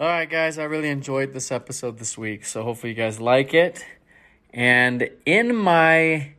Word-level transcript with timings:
All 0.00 0.06
right, 0.06 0.30
guys, 0.30 0.60
I 0.60 0.62
really 0.62 0.90
enjoyed 0.90 1.32
this 1.32 1.50
episode 1.50 1.98
this 1.98 2.16
week, 2.16 2.44
so 2.44 2.62
hopefully 2.62 2.90
you 2.90 2.96
guys 2.96 3.18
like 3.18 3.52
it. 3.52 3.84
And 4.54 5.10
in 5.26 5.56
my 5.56 6.34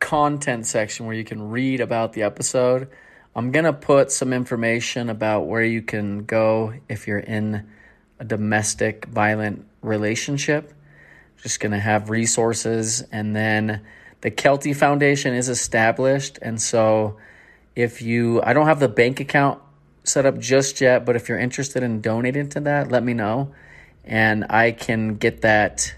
content 0.00 0.66
section 0.66 1.04
where 1.04 1.14
you 1.14 1.22
can 1.22 1.50
read 1.50 1.82
about 1.82 2.14
the 2.14 2.22
episode, 2.22 2.88
I'm 3.36 3.52
going 3.52 3.66
to 3.66 3.74
put 3.74 4.10
some 4.10 4.32
information 4.32 5.10
about 5.10 5.42
where 5.42 5.62
you 5.62 5.82
can 5.82 6.24
go 6.24 6.72
if 6.88 7.06
you're 7.06 7.18
in 7.18 7.68
a 8.20 8.24
domestic 8.24 9.04
violent 9.04 9.66
relationship. 9.82 10.72
Just 11.42 11.60
going 11.60 11.72
to 11.72 11.78
have 11.78 12.08
resources. 12.08 13.02
And 13.12 13.36
then 13.36 13.82
the 14.22 14.30
Kelty 14.30 14.74
Foundation 14.74 15.34
is 15.34 15.50
established. 15.50 16.38
And 16.40 16.58
so 16.58 17.18
if 17.76 18.00
you, 18.00 18.40
I 18.42 18.54
don't 18.54 18.66
have 18.66 18.80
the 18.80 18.88
bank 18.88 19.20
account 19.20 19.60
set 20.08 20.26
up 20.26 20.38
just 20.38 20.80
yet, 20.80 21.04
but 21.04 21.16
if 21.16 21.28
you're 21.28 21.38
interested 21.38 21.82
in 21.82 22.00
donating 22.00 22.48
to 22.50 22.60
that, 22.60 22.90
let 22.90 23.04
me 23.04 23.14
know. 23.14 23.54
And 24.04 24.46
I 24.50 24.72
can 24.72 25.16
get 25.16 25.42
that 25.42 25.94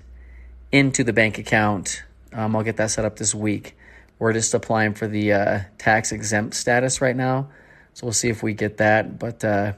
into 0.72 1.04
the 1.04 1.12
bank 1.12 1.38
account. 1.38 2.02
Um, 2.32 2.54
I'll 2.56 2.62
get 2.62 2.76
that 2.76 2.90
set 2.90 3.04
up 3.04 3.16
this 3.16 3.34
week. 3.34 3.76
We're 4.18 4.32
just 4.32 4.52
applying 4.52 4.94
for 4.94 5.06
the 5.06 5.32
uh, 5.32 5.60
tax 5.78 6.12
exempt 6.12 6.54
status 6.54 7.00
right 7.00 7.16
now. 7.16 7.48
So 7.94 8.06
we'll 8.06 8.12
see 8.12 8.28
if 8.28 8.42
we 8.42 8.54
get 8.54 8.78
that. 8.78 9.18
But 9.18 9.44
uh, 9.44 9.72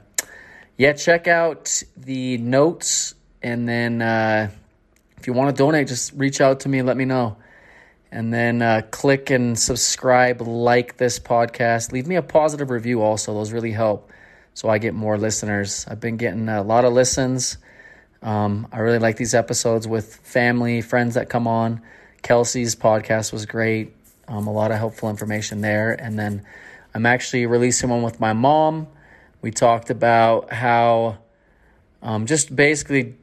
yeah, 0.77 0.93
check 0.93 1.27
out 1.27 1.83
the 1.95 2.37
notes. 2.37 3.15
And 3.41 3.67
then 3.67 4.01
uh, 4.01 4.51
if 5.17 5.27
you 5.27 5.33
want 5.33 5.55
to 5.55 5.57
donate, 5.57 5.87
just 5.87 6.13
reach 6.13 6.41
out 6.41 6.61
to 6.61 6.69
me 6.69 6.81
let 6.81 6.97
me 6.97 7.05
know. 7.05 7.37
And 8.11 8.31
then 8.31 8.61
uh, 8.61 8.81
click 8.91 9.31
and 9.31 9.57
subscribe, 9.57 10.41
like 10.41 10.97
this 10.97 11.17
podcast. 11.17 11.91
Leave 11.91 12.05
me 12.05 12.15
a 12.15 12.21
positive 12.21 12.69
review 12.69 13.01
also. 13.01 13.33
Those 13.33 13.51
really 13.51 13.71
help 13.71 14.11
so 14.53 14.69
I 14.69 14.77
get 14.77 14.93
more 14.93 15.17
listeners. 15.17 15.85
I've 15.87 15.99
been 15.99 16.17
getting 16.17 16.49
a 16.49 16.61
lot 16.63 16.85
of 16.85 16.93
listens. 16.93 17.57
Um, 18.21 18.67
I 18.71 18.79
really 18.79 18.99
like 18.99 19.17
these 19.17 19.33
episodes 19.33 19.87
with 19.87 20.15
family, 20.17 20.81
friends 20.81 21.15
that 21.15 21.29
come 21.29 21.47
on. 21.47 21.81
Kelsey's 22.21 22.75
podcast 22.75 23.33
was 23.33 23.45
great. 23.45 23.93
Um, 24.27 24.47
a 24.47 24.51
lot 24.51 24.71
of 24.71 24.77
helpful 24.77 25.09
information 25.09 25.61
there. 25.61 25.91
And 25.91 26.17
then 26.17 26.45
I'm 26.93 27.05
actually 27.05 27.45
releasing 27.45 27.89
one 27.89 28.01
with 28.01 28.19
my 28.19 28.33
mom. 28.33 28.87
We 29.41 29.51
talked 29.51 29.89
about 29.89 30.53
how 30.53 31.17
um, 32.01 32.25
just 32.25 32.55
basically 32.55 33.15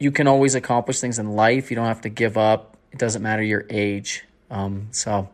you 0.00 0.10
can 0.10 0.26
always 0.26 0.54
accomplish 0.56 1.00
things 1.00 1.18
in 1.18 1.30
life. 1.36 1.70
You 1.70 1.76
don't 1.76 1.86
have 1.86 2.00
to 2.00 2.08
give 2.08 2.36
up. 2.36 2.76
It 2.90 2.98
doesn't 2.98 3.22
matter 3.22 3.42
your 3.42 3.64
age. 3.70 4.24
Um, 4.50 4.88
so 4.90 5.28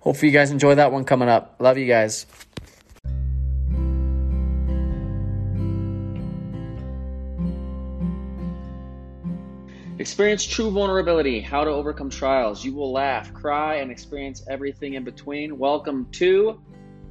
hopefully 0.00 0.30
you 0.30 0.38
guys 0.38 0.50
enjoy 0.50 0.74
that 0.74 0.92
one 0.92 1.04
coming 1.04 1.28
up. 1.28 1.56
Love 1.58 1.78
you 1.78 1.86
guys. 1.86 2.26
Experience 10.08 10.46
true 10.46 10.70
vulnerability, 10.70 11.38
how 11.38 11.64
to 11.64 11.70
overcome 11.70 12.08
trials. 12.08 12.64
You 12.64 12.72
will 12.74 12.92
laugh, 12.92 13.34
cry, 13.34 13.74
and 13.76 13.90
experience 13.90 14.42
everything 14.48 14.94
in 14.94 15.04
between. 15.04 15.58
Welcome 15.58 16.08
to 16.12 16.62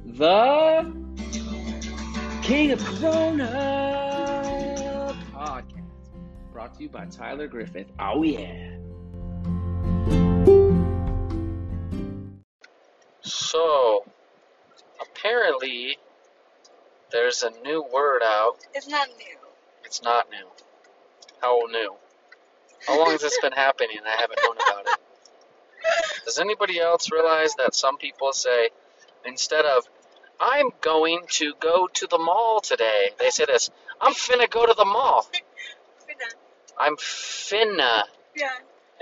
the 0.04 0.92
King 2.42 2.72
of 2.72 2.84
Corona 2.84 3.46
podcast, 5.32 5.84
brought 6.52 6.74
to 6.74 6.82
you 6.82 6.88
by 6.88 7.06
Tyler 7.06 7.46
Griffith. 7.46 7.86
Oh, 8.00 8.24
yeah. 8.24 8.76
So, 13.20 14.04
apparently, 15.00 15.98
there's 17.12 17.44
a 17.44 17.50
new 17.62 17.84
word 17.94 18.22
out. 18.24 18.56
It's 18.74 18.88
not 18.88 19.06
new. 19.16 19.38
It's 19.84 20.02
not 20.02 20.28
new. 20.30 20.48
How 21.40 21.60
old 21.60 21.70
new? 21.70 21.94
How 22.88 22.98
long 22.98 23.10
has 23.10 23.20
this 23.20 23.38
been 23.42 23.52
happening 23.52 23.98
I 24.06 24.18
haven't 24.18 24.40
known 24.42 24.56
about 24.56 24.86
it? 24.86 24.98
Does 26.24 26.38
anybody 26.38 26.80
else 26.80 27.12
realize 27.12 27.54
that 27.56 27.74
some 27.74 27.98
people 27.98 28.32
say, 28.32 28.70
instead 29.26 29.66
of, 29.66 29.86
I'm 30.40 30.70
going 30.80 31.20
to 31.32 31.52
go 31.60 31.86
to 31.86 32.06
the 32.06 32.16
mall 32.18 32.60
today, 32.60 33.10
they 33.20 33.28
say 33.28 33.44
this, 33.44 33.68
I'm 34.00 34.14
finna 34.14 34.48
go 34.48 34.64
to 34.64 34.72
the 34.74 34.86
mall. 34.86 35.28
Finna. 36.08 36.34
I'm 36.78 36.96
finna. 36.96 38.04
Yeah. 38.34 38.48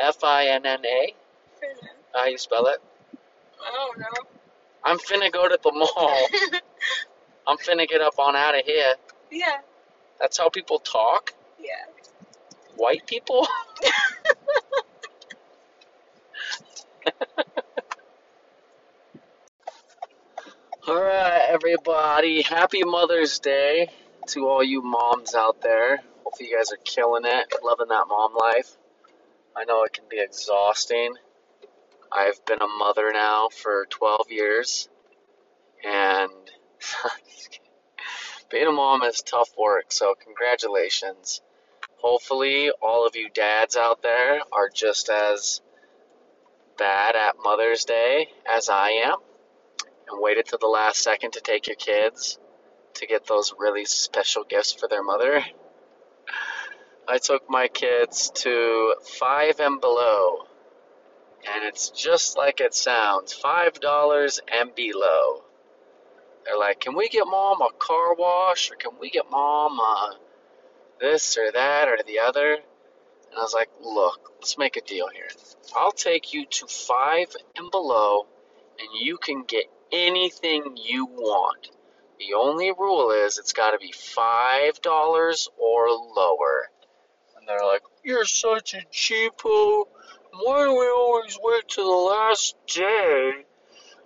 F 0.01 0.25
I 0.25 0.47
N 0.49 0.67
N 0.67 0.85
A? 0.85 1.15
Finna. 1.63 1.89
How 2.13 2.25
you 2.25 2.39
spell 2.39 2.67
it? 2.67 2.79
I 3.65 3.73
don't 3.73 3.99
know. 4.01 4.07
I'm 4.85 4.99
finna 4.99 5.31
go 5.33 5.49
to 5.49 5.59
the 5.63 5.71
mall. 5.73 6.29
I'm 7.47 7.57
finna 7.59 7.87
get 7.89 8.01
up 8.01 8.19
on 8.19 8.35
out 8.35 8.59
of 8.59 8.65
here. 8.65 8.95
yeah. 9.31 9.59
That's 10.19 10.39
how 10.39 10.49
people 10.49 10.81
talk? 10.81 11.35
Yeah. 11.61 11.71
White 12.77 13.07
people? 13.07 13.47
All 20.89 21.03
right, 21.03 21.47
everybody. 21.49 22.43
Happy 22.43 22.85
Mother's 22.85 23.39
Day 23.41 23.89
to 24.29 24.47
all 24.47 24.63
you 24.63 24.83
moms 24.83 25.35
out 25.35 25.61
there. 25.63 25.99
Hopefully, 26.23 26.51
you 26.51 26.57
guys 26.57 26.71
are 26.73 26.79
killing 26.85 27.25
it, 27.25 27.53
loving 27.65 27.89
that 27.89 28.05
mom 28.09 28.35
life. 28.37 28.71
I 29.57 29.65
know 29.65 29.83
it 29.85 29.93
can 29.93 30.05
be 30.09 30.21
exhausting. 30.21 31.15
I've 32.13 32.45
been 32.45 32.63
a 32.63 32.69
mother 32.69 33.11
now 33.13 33.49
for 33.49 33.87
12 33.91 34.31
years, 34.31 34.89
and 35.85 36.31
being 38.51 38.67
a 38.69 38.73
mom 38.73 39.03
is 39.03 39.23
tough 39.23 39.51
work, 39.59 39.87
so 39.91 40.15
congratulations. 40.23 41.41
Hopefully, 42.09 42.71
all 42.81 43.05
of 43.05 43.17
you 43.17 43.29
dads 43.29 43.77
out 43.77 44.01
there 44.01 44.41
are 44.53 44.69
just 44.73 45.09
as 45.09 45.61
bad 46.79 47.17
at 47.17 47.35
Mother's 47.43 47.85
Day 47.85 48.29
as 48.49 48.69
I 48.69 48.91
am 48.91 49.17
and 50.09 50.23
waited 50.23 50.47
to 50.47 50.57
the 50.57 50.69
last 50.69 51.03
second 51.03 51.33
to 51.33 51.41
take 51.41 51.67
your 51.67 51.75
kids 51.75 52.39
to 52.95 53.09
get 53.09 53.27
those 53.27 53.55
really 53.59 53.85
special 53.87 54.45
gifts 54.45 54.73
for 54.73 54.87
their 54.87 55.03
mother. 55.03 55.45
I 57.09 57.19
took 57.19 57.51
my 57.51 57.67
kids 57.67 58.31
to 58.37 58.95
Five 59.19 59.59
and 59.59 59.81
Below, 59.81 60.47
and 61.53 61.65
it's 61.65 61.91
just 61.91 62.39
like 62.39 62.61
it 62.61 62.73
sounds 62.73 63.37
$5 63.37 64.39
and 64.55 64.73
below. 64.77 65.43
They're 66.45 66.57
like, 66.57 66.79
Can 66.79 66.95
we 66.95 67.09
get 67.09 67.27
mom 67.27 67.63
a 67.63 67.73
car 67.77 68.15
wash? 68.15 68.71
Or 68.71 68.77
can 68.77 68.93
we 69.01 69.11
get 69.11 69.29
mom 69.29 69.81
a 69.81 70.19
this 71.01 71.37
or 71.37 71.53
that 71.53 71.89
or 71.89 71.99
the 72.07 72.21
other? 72.21 72.55
And 72.55 73.39
I 73.39 73.43
was 73.43 73.55
like, 73.55 73.71
Look, 73.83 74.33
let's 74.39 74.59
make 74.59 74.77
a 74.77 74.81
deal 74.81 75.09
here. 75.09 75.29
I'll 75.75 75.93
take 75.93 76.33
you 76.33 76.47
to 76.47 76.67
Five 76.67 77.35
and 77.57 77.71
Below, 77.71 78.27
and 78.79 78.89
you 79.01 79.19
can 79.19 79.45
get 79.45 79.67
anything 79.93 80.77
you 80.77 81.07
want. 81.07 81.71
The 82.19 82.35
only 82.35 82.73
rule 82.73 83.11
is 83.11 83.39
it's 83.39 83.53
got 83.53 83.73
to 83.73 83.79
be 83.79 83.93
$5 83.93 85.49
or 85.59 85.89
lower. 85.91 86.71
And 87.37 87.47
they're 87.47 87.67
like, 87.67 87.83
You're 88.03 88.25
such 88.25 88.75
a 88.75 88.83
cheapo. 88.93 89.85
Why 90.33 90.65
do 90.65 90.79
we 90.79 90.89
always 90.89 91.39
wait 91.43 91.69
to 91.69 91.83
the 91.83 91.89
last 91.89 92.57
day? 92.67 93.45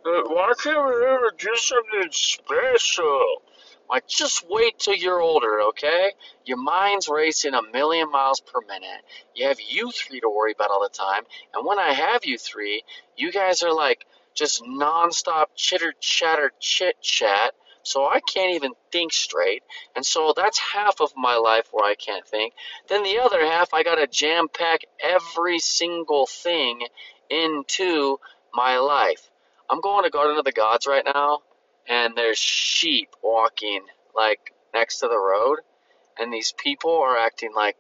Uh, 0.05 0.23
Why 0.27 0.53
can't 0.63 0.85
we 0.85 1.07
ever 1.07 1.31
do 1.37 1.55
something 1.57 2.11
special? 2.11 3.43
Like, 3.91 4.07
just 4.07 4.47
wait 4.49 4.79
till 4.79 4.95
you're 4.95 5.21
older, 5.21 5.61
okay? 5.71 6.13
Your 6.45 6.59
mind's 6.59 7.09
racing 7.09 7.55
a 7.55 7.63
million 7.73 8.11
miles 8.11 8.39
per 8.41 8.61
minute. 8.69 9.03
You 9.35 9.49
have 9.49 9.59
you 9.61 9.91
three 9.91 10.21
to 10.21 10.31
worry 10.31 10.53
about 10.53 10.71
all 10.71 10.81
the 10.81 10.97
time. 10.97 11.25
And 11.53 11.67
when 11.67 11.81
I 11.81 11.93
have 11.93 12.25
you 12.25 12.39
three, 12.39 12.85
you 13.17 13.33
guys 13.33 13.63
are 13.65 13.75
like 13.75 14.07
just 14.35 14.63
nonstop 14.63 15.47
chitter 15.57 15.93
chatter 16.01 16.53
chit 16.61 17.03
chat. 17.03 17.53
So 17.83 18.05
I 18.07 18.21
can't 18.21 18.55
even 18.55 18.73
think 18.93 19.13
straight. 19.13 19.65
And 19.97 20.07
so 20.07 20.35
that's 20.37 20.59
half 20.59 21.01
of 21.01 21.13
my 21.17 21.37
life 21.37 21.69
where 21.73 21.85
I 21.85 21.95
can't 21.95 22.27
think. 22.27 22.53
Then 22.89 23.03
the 23.03 23.19
other 23.19 23.45
half, 23.45 23.75
I 23.75 23.83
got 23.83 23.97
to 23.97 24.07
jam 24.07 24.49
pack 24.49 24.83
every 25.03 25.59
single 25.59 26.27
thing 26.27 26.81
into 27.29 28.19
my 28.55 28.79
life. 28.79 29.31
I'm 29.69 29.81
going 29.81 30.05
to 30.05 30.11
Garden 30.11 30.37
of 30.37 30.45
the 30.45 30.53
Gods 30.53 30.87
right 30.87 31.05
now, 31.05 31.41
and 31.91 32.15
there's 32.17 32.39
sheep 32.39 33.11
walking 33.23 33.83
like 34.15 34.55
next 34.73 35.01
to 35.01 35.09
the 35.09 35.19
road, 35.19 35.59
and 36.19 36.33
these 36.33 36.55
people 36.57 37.03
are 37.03 37.19
acting 37.19 37.53
like 37.55 37.77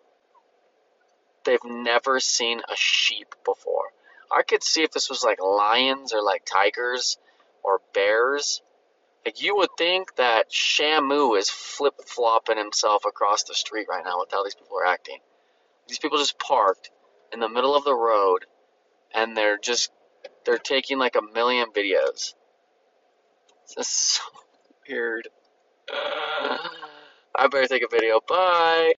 they've 1.45 1.65
never 1.65 2.21
seen 2.21 2.61
a 2.61 2.77
sheep 2.77 3.35
before. 3.45 3.85
I 4.31 4.43
could 4.43 4.63
see 4.63 4.83
if 4.83 4.91
this 4.91 5.09
was 5.09 5.25
like 5.25 5.41
lions 5.41 6.13
or 6.13 6.23
like 6.23 6.45
tigers 6.45 7.19
or 7.63 7.81
bears. 7.95 8.63
Like 9.25 9.43
you 9.43 9.57
would 9.57 9.71
think 9.79 10.17
that 10.17 10.51
Shamu 10.51 11.39
is 11.39 11.49
flip 11.49 11.95
flopping 12.07 12.59
himself 12.59 13.05
across 13.07 13.45
the 13.45 13.55
street 13.55 13.87
right 13.89 14.05
now 14.05 14.19
with 14.19 14.31
how 14.33 14.43
these 14.43 14.55
people 14.55 14.79
are 14.79 14.87
acting. 14.87 15.19
These 15.89 15.99
people 15.99 16.19
just 16.19 16.39
parked 16.39 16.91
in 17.33 17.41
the 17.41 17.49
middle 17.49 17.77
of 17.77 17.85
the 17.85 17.95
road 17.95 18.47
and 19.15 19.37
they're 19.37 19.59
just 19.59 19.91
they're 20.45 20.59
taking 20.59 20.99
like 20.99 21.17
a 21.17 21.35
million 21.35 21.69
videos. 21.71 22.35
This 23.77 23.87
is 23.87 23.93
so 23.93 24.23
weird. 24.89 25.29
I 25.93 27.47
better 27.53 27.69
take 27.69 27.85
a 27.85 27.89
video. 27.89 28.19
Bye. 28.29 28.95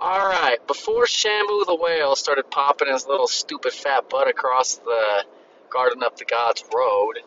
All 0.00 0.26
right. 0.26 0.58
Before 0.66 1.04
Shamu 1.04 1.64
the 1.64 1.78
whale 1.80 2.16
started 2.16 2.50
popping 2.50 2.88
his 2.88 3.06
little 3.06 3.28
stupid 3.28 3.72
fat 3.72 4.10
butt 4.10 4.26
across 4.26 4.76
the 4.78 5.24
Garden 5.70 6.02
of 6.02 6.18
the 6.18 6.24
Gods 6.24 6.64
road, 6.74 7.20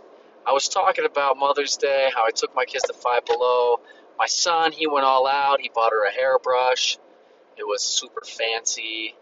I 0.45 0.51
was 0.51 0.67
talking 0.67 1.05
about 1.05 1.37
Mother's 1.37 1.77
Day, 1.77 2.09
how 2.13 2.25
I 2.25 2.31
took 2.31 2.53
my 2.53 2.65
kids 2.65 2.83
to 2.87 2.93
Five 2.93 3.23
Below. 3.25 3.79
My 4.19 4.27
son, 4.27 4.73
he 4.73 4.85
went 4.85 5.05
all 5.05 5.27
out. 5.27 5.61
He 5.61 5.71
bought 5.73 5.93
her 5.93 6.05
a 6.05 6.11
hairbrush. 6.11 6.97
It 7.55 7.65
was 7.65 7.81
super 7.81 8.23
fancy. 8.25 9.15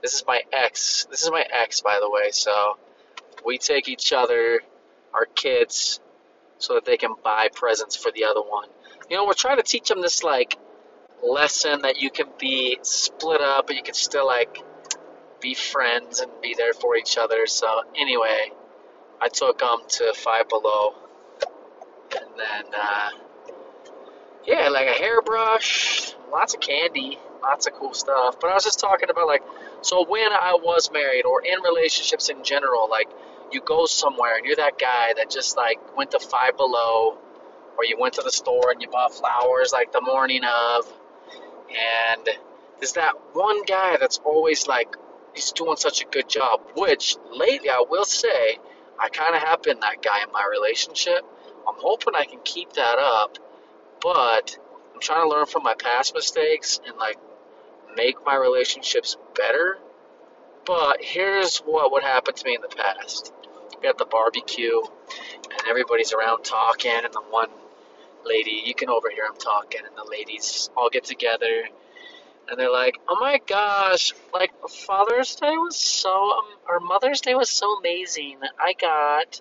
This 0.00 0.14
is 0.14 0.24
my 0.26 0.40
ex. 0.54 1.06
This 1.10 1.22
is 1.22 1.30
my 1.30 1.44
ex, 1.52 1.82
by 1.82 1.98
the 2.00 2.10
way. 2.10 2.30
So 2.30 2.78
we 3.44 3.58
take 3.58 3.90
each 3.90 4.14
other, 4.14 4.62
our 5.12 5.26
kids, 5.26 6.00
so 6.58 6.74
that 6.74 6.84
they 6.84 6.96
can 6.96 7.14
buy 7.22 7.48
presents 7.54 7.96
for 7.96 8.10
the 8.12 8.24
other 8.24 8.40
one. 8.40 8.68
You 9.10 9.16
know, 9.16 9.26
we're 9.26 9.34
trying 9.34 9.58
to 9.58 9.62
teach 9.62 9.88
them 9.88 10.00
this 10.00 10.22
like 10.22 10.58
lesson 11.22 11.82
that 11.82 12.00
you 12.00 12.10
can 12.10 12.26
be 12.38 12.78
split 12.82 13.40
up, 13.40 13.66
but 13.66 13.76
you 13.76 13.82
can 13.82 13.94
still 13.94 14.26
like 14.26 14.62
be 15.40 15.54
friends 15.54 16.20
and 16.20 16.30
be 16.42 16.54
there 16.56 16.72
for 16.72 16.96
each 16.96 17.18
other. 17.18 17.46
So 17.46 17.82
anyway, 17.96 18.52
I 19.20 19.28
took 19.28 19.58
them 19.58 19.78
to 19.88 20.12
Five 20.14 20.48
Below, 20.48 20.94
and 22.12 22.26
then 22.36 22.74
uh, 22.74 23.10
yeah, 24.44 24.68
like 24.68 24.88
a 24.88 24.92
hairbrush, 24.92 26.14
lots 26.30 26.54
of 26.54 26.60
candy, 26.60 27.18
lots 27.42 27.66
of 27.66 27.74
cool 27.74 27.94
stuff. 27.94 28.40
But 28.40 28.50
I 28.50 28.54
was 28.54 28.64
just 28.64 28.80
talking 28.80 29.10
about 29.10 29.26
like, 29.26 29.42
so 29.82 30.04
when 30.06 30.32
I 30.32 30.54
was 30.60 30.90
married 30.92 31.24
or 31.24 31.42
in 31.44 31.60
relationships 31.62 32.28
in 32.28 32.44
general, 32.44 32.88
like 32.90 33.08
you 33.52 33.60
go 33.60 33.86
somewhere 33.86 34.36
and 34.36 34.44
you're 34.44 34.56
that 34.56 34.78
guy 34.78 35.14
that 35.16 35.30
just 35.30 35.56
like 35.56 35.96
went 35.96 36.10
to 36.12 36.18
Five 36.18 36.56
Below, 36.56 37.18
or 37.78 37.84
you 37.84 37.96
went 37.98 38.14
to 38.14 38.22
the 38.22 38.30
store 38.30 38.70
and 38.70 38.80
you 38.80 38.88
bought 38.88 39.14
flowers 39.14 39.72
like 39.72 39.92
the 39.92 40.00
morning 40.00 40.42
of, 40.44 40.92
and 41.68 42.28
there's 42.78 42.92
that 42.92 43.14
one 43.32 43.64
guy 43.64 43.96
that's 43.98 44.18
always 44.24 44.66
like, 44.66 44.96
he's 45.34 45.52
doing 45.52 45.76
such 45.76 46.02
a 46.02 46.06
good 46.06 46.28
job. 46.28 46.60
Which 46.74 47.16
lately, 47.32 47.70
I 47.70 47.84
will 47.88 48.04
say, 48.04 48.58
I 48.98 49.08
kind 49.08 49.34
of 49.34 49.42
have 49.42 49.62
been 49.62 49.80
that 49.80 50.02
guy 50.02 50.22
in 50.22 50.32
my 50.32 50.46
relationship. 50.50 51.22
I'm 51.68 51.74
hoping 51.78 52.14
I 52.14 52.24
can 52.24 52.40
keep 52.44 52.72
that 52.74 52.98
up, 52.98 53.38
but 54.00 54.58
I'm 54.94 55.00
trying 55.00 55.22
to 55.22 55.28
learn 55.28 55.46
from 55.46 55.62
my 55.62 55.74
past 55.74 56.14
mistakes 56.14 56.80
and 56.86 56.96
like 56.96 57.18
make 57.94 58.16
my 58.24 58.36
relationships 58.36 59.16
better. 59.34 59.78
But 60.64 60.98
here's 61.00 61.58
what 61.58 61.92
would 61.92 62.02
happen 62.02 62.34
to 62.34 62.44
me 62.44 62.54
in 62.54 62.62
the 62.62 62.68
past. 62.68 63.32
We 63.80 63.88
at 63.88 63.98
the 63.98 64.06
barbecue, 64.06 64.80
and 64.80 65.68
everybody's 65.68 66.12
around 66.12 66.44
talking, 66.44 66.92
and 66.92 67.12
the 67.12 67.22
one 67.30 67.50
lady, 68.24 68.62
you 68.64 68.74
can 68.74 68.88
overhear 68.88 69.24
them 69.26 69.36
talking, 69.38 69.80
and 69.86 69.96
the 69.96 70.10
ladies 70.10 70.70
all 70.76 70.90
get 70.90 71.04
together, 71.04 71.68
and 72.48 72.58
they're 72.58 72.72
like, 72.72 72.98
"Oh 73.08 73.16
my 73.20 73.38
gosh, 73.46 74.12
like 74.32 74.52
Father's 74.68 75.34
Day 75.36 75.56
was 75.56 75.76
so, 75.76 76.32
um, 76.32 76.46
or 76.68 76.80
Mother's 76.80 77.20
Day 77.20 77.34
was 77.34 77.50
so 77.50 77.78
amazing. 77.78 78.40
I 78.58 78.72
got 78.74 79.40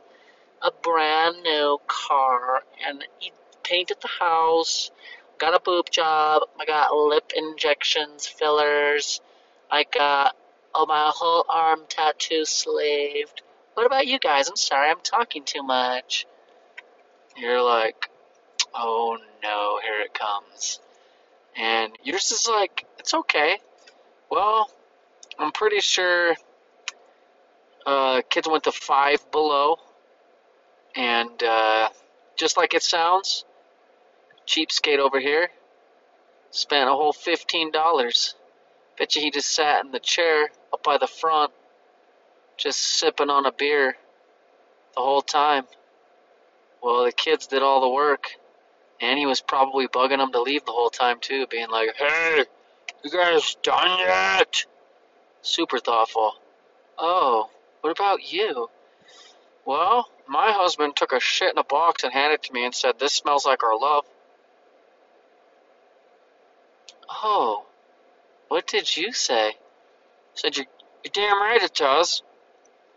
a 0.62 0.72
brand 0.72 1.44
new 1.44 1.80
car, 1.88 2.64
and 2.86 3.06
he 3.20 3.32
painted 3.64 3.98
the 4.02 4.08
house, 4.08 4.92
got 5.38 5.56
a 5.56 5.60
boob 5.60 5.90
job, 5.90 6.44
I 6.60 6.66
got 6.66 6.94
lip 6.96 7.32
injections, 7.36 8.26
fillers, 8.28 9.22
I 9.72 9.84
got 9.84 10.36
oh 10.74 10.86
my 10.86 11.12
whole 11.14 11.46
arm 11.50 11.82
tattoo 11.88 12.46
slaved. 12.46 13.42
What 13.76 13.86
about 13.86 14.08
you 14.08 14.20
guys? 14.20 14.50
I'm 14.50 14.56
sorry, 14.56 14.90
I'm 14.90 15.02
talking 15.02 15.44
too 15.44 15.62
much." 15.64 16.26
You're 17.38 17.62
like, 17.62 18.10
"Oh 18.74 19.18
no, 19.44 19.80
here 19.84 20.02
it 20.02 20.14
comes." 20.14 20.80
And 21.56 21.98
yours 22.04 22.32
is 22.32 22.48
like, 22.48 22.86
it's 23.00 23.14
okay. 23.14 23.60
Well, 24.30 24.70
I'm 25.40 25.52
pretty 25.52 25.80
sure 25.80 26.36
uh, 27.86 28.22
kids 28.30 28.48
went 28.48 28.64
to 28.66 28.72
five 28.72 29.32
below, 29.32 29.78
and 30.96 31.42
uh, 31.44 31.90
just 32.36 32.58
like 32.58 32.74
it 32.74 32.84
sounds, 32.84 33.46
cheapskate 34.48 35.00
over 35.00 35.20
here 35.20 35.50
spent 36.56 36.90
a 36.90 36.94
whole 36.94 37.14
fifteen 37.14 37.72
dollars. 37.72 38.36
Bet 38.98 39.16
you 39.16 39.22
he 39.22 39.32
just 39.32 39.50
sat 39.50 39.84
in 39.84 39.92
the 39.92 40.00
chair 40.00 40.50
up 40.72 40.82
by 40.84 40.98
the 40.98 41.08
front, 41.08 41.52
just 42.58 42.80
sipping 42.80 43.30
on 43.30 43.46
a 43.46 43.52
beer 43.52 43.96
the 44.96 45.02
whole 45.02 45.22
time. 45.22 45.66
Well, 46.82 47.06
the 47.06 47.12
kids 47.12 47.48
did 47.48 47.64
all 47.64 47.82
the 47.82 47.90
work, 47.90 48.28
and 49.02 49.18
he 49.18 49.26
was 49.26 49.42
probably 49.42 49.88
bugging 49.88 50.18
them 50.18 50.32
to 50.32 50.42
leave 50.42 50.66
the 50.66 50.72
whole 50.72 50.90
time 50.90 51.20
too, 51.20 51.48
being 51.48 51.70
like, 51.70 51.96
"Hey, 51.96 52.46
you 53.04 53.10
guys 53.10 53.56
done 53.64 54.00
yet?" 54.00 54.66
Super 55.42 55.80
thoughtful. 55.80 56.36
Oh, 56.98 57.50
what 57.82 57.92
about 57.92 58.32
you? 58.32 58.70
Well, 59.66 60.10
my 60.28 60.52
husband 60.52 60.96
took 60.96 61.12
a 61.12 61.20
shit 61.20 61.52
in 61.52 61.58
a 61.58 61.64
box 61.64 62.04
and 62.04 62.14
handed 62.14 62.36
it 62.36 62.44
to 62.44 62.54
me 62.54 62.66
and 62.66 62.74
said, 62.74 63.00
This 63.00 63.14
smells 63.14 63.46
like 63.46 63.64
our 63.64 63.78
love. 63.78 64.06
Oh, 67.10 67.66
what 68.48 68.68
did 68.68 68.96
you 68.96 69.12
say? 69.12 69.54
Said, 70.36 70.58
You're, 70.58 70.68
you're 71.04 71.12
damn 71.12 71.42
right 71.42 71.62
it 71.62 71.74
does. 71.74 72.22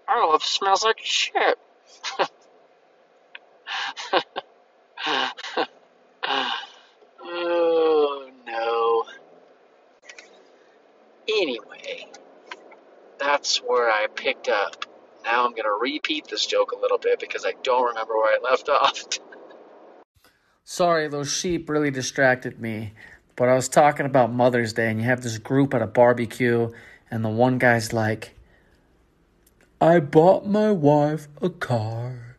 Oh, 0.09 0.13
Our 0.13 0.29
love 0.31 0.43
smells 0.43 0.83
like 0.85 0.99
shit. 1.03 1.59
oh, 7.23 8.31
no. 8.47 9.05
Anyway, 11.29 12.07
that's 13.19 13.59
where 13.59 13.91
I 13.91 14.07
picked 14.15 14.49
up. 14.49 14.85
Now 15.25 15.45
I'm 15.45 15.51
going 15.51 15.65
to 15.65 15.79
repeat 15.81 16.27
this 16.29 16.47
joke 16.47 16.73
a 16.73 16.79
little 16.79 16.99
bit 16.99 17.21
because 17.21 17.45
I 17.45 17.53
don't 17.63 17.85
remember 17.85 18.15
where 18.17 18.35
I 18.35 18.39
left 18.43 18.69
off. 18.69 19.05
Sorry, 20.65 21.09
those 21.09 21.31
sheep 21.31 21.69
really 21.69 21.91
distracted 21.91 22.61
me. 22.61 22.93
But 23.37 23.49
I 23.49 23.55
was 23.55 23.69
talking 23.69 24.07
about 24.07 24.33
Mother's 24.33 24.73
Day, 24.73 24.91
and 24.91 24.99
you 24.99 25.07
have 25.07 25.23
this 25.23 25.39
group 25.39 25.73
at 25.75 25.83
a 25.83 25.87
barbecue, 25.87 26.71
and 27.11 27.25
the 27.25 27.29
one 27.29 27.59
guy's 27.59 27.93
like, 27.93 28.35
I 29.81 30.01
bought 30.01 30.45
my 30.45 30.73
wife 30.73 31.29
a 31.41 31.49
car, 31.49 32.37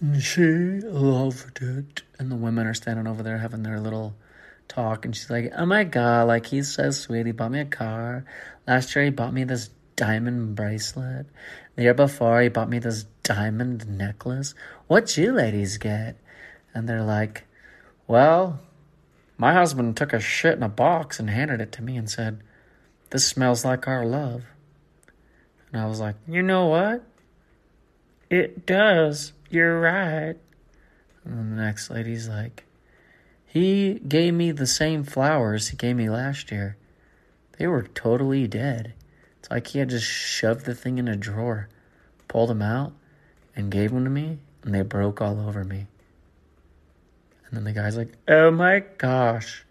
and 0.00 0.20
she 0.20 0.42
loved 0.42 1.62
it. 1.62 2.02
And 2.18 2.32
the 2.32 2.36
women 2.36 2.66
are 2.66 2.74
standing 2.74 3.06
over 3.06 3.22
there 3.22 3.38
having 3.38 3.62
their 3.62 3.78
little 3.78 4.16
talk, 4.66 5.04
and 5.04 5.14
she's 5.14 5.30
like, 5.30 5.52
Oh 5.56 5.66
my 5.66 5.84
god, 5.84 6.26
like 6.26 6.46
he's 6.46 6.74
so 6.74 6.90
sweet. 6.90 7.26
He 7.26 7.32
bought 7.32 7.52
me 7.52 7.60
a 7.60 7.64
car. 7.64 8.24
Last 8.66 8.96
year, 8.96 9.04
he 9.04 9.12
bought 9.12 9.32
me 9.32 9.44
this 9.44 9.70
diamond 9.94 10.56
bracelet. 10.56 11.26
The 11.76 11.84
year 11.84 11.94
before, 11.94 12.42
he 12.42 12.48
bought 12.48 12.68
me 12.68 12.80
this 12.80 13.04
diamond 13.22 13.88
necklace. 13.88 14.52
What'd 14.88 15.16
you 15.16 15.32
ladies 15.32 15.78
get? 15.78 16.16
And 16.74 16.88
they're 16.88 17.04
like, 17.04 17.44
Well, 18.08 18.58
my 19.38 19.52
husband 19.52 19.96
took 19.96 20.12
a 20.12 20.18
shit 20.18 20.56
in 20.56 20.64
a 20.64 20.68
box 20.68 21.20
and 21.20 21.30
handed 21.30 21.60
it 21.60 21.70
to 21.72 21.82
me 21.82 21.96
and 21.96 22.10
said, 22.10 22.42
This 23.10 23.28
smells 23.28 23.64
like 23.64 23.86
our 23.86 24.04
love. 24.04 24.42
And 25.74 25.82
I 25.82 25.86
was 25.86 25.98
like, 25.98 26.14
You 26.28 26.40
know 26.40 26.66
what? 26.66 27.04
It 28.30 28.64
does. 28.64 29.32
You're 29.50 29.80
right. 29.80 30.36
And 31.24 31.58
the 31.58 31.62
next 31.62 31.90
lady's 31.90 32.28
like, 32.28 32.62
He 33.44 33.94
gave 33.94 34.34
me 34.34 34.52
the 34.52 34.68
same 34.68 35.02
flowers 35.02 35.68
he 35.70 35.76
gave 35.76 35.96
me 35.96 36.08
last 36.08 36.52
year. 36.52 36.76
They 37.58 37.66
were 37.66 37.82
totally 37.82 38.46
dead. 38.46 38.94
It's 39.40 39.50
like 39.50 39.66
he 39.66 39.80
had 39.80 39.90
just 39.90 40.06
shoved 40.06 40.64
the 40.64 40.76
thing 40.76 40.98
in 40.98 41.08
a 41.08 41.16
drawer, 41.16 41.68
pulled 42.28 42.50
them 42.50 42.62
out, 42.62 42.92
and 43.56 43.68
gave 43.68 43.90
them 43.90 44.04
to 44.04 44.10
me, 44.10 44.38
and 44.62 44.72
they 44.72 44.82
broke 44.82 45.20
all 45.20 45.40
over 45.40 45.64
me. 45.64 45.88
And 47.46 47.56
then 47.56 47.64
the 47.64 47.72
guy's 47.72 47.96
like, 47.96 48.12
Oh 48.28 48.52
my 48.52 48.84
gosh, 48.96 49.64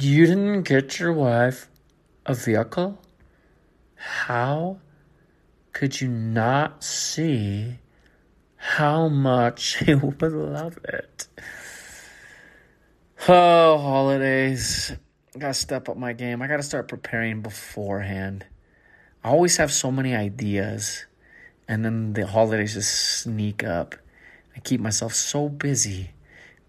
you 0.00 0.24
didn't 0.24 0.62
get 0.62 0.98
your 0.98 1.12
wife 1.12 1.68
a 2.24 2.32
vehicle? 2.32 2.98
How 4.06 4.78
could 5.72 6.00
you 6.00 6.06
not 6.06 6.84
see 6.84 7.78
how 8.54 9.08
much 9.08 9.78
he 9.84 9.94
would 9.94 10.22
love 10.22 10.78
it? 10.84 11.26
Oh, 13.28 13.78
holidays. 13.78 14.92
I 15.34 15.38
gotta 15.40 15.54
step 15.54 15.88
up 15.88 15.96
my 15.96 16.12
game. 16.12 16.40
I 16.40 16.46
gotta 16.46 16.62
start 16.62 16.86
preparing 16.86 17.42
beforehand. 17.42 18.46
I 19.24 19.30
always 19.30 19.56
have 19.56 19.72
so 19.72 19.90
many 19.90 20.14
ideas, 20.14 21.04
and 21.66 21.84
then 21.84 22.12
the 22.12 22.28
holidays 22.28 22.74
just 22.74 23.22
sneak 23.22 23.64
up. 23.64 23.96
I 24.54 24.60
keep 24.60 24.80
myself 24.80 25.14
so 25.14 25.48
busy, 25.48 26.12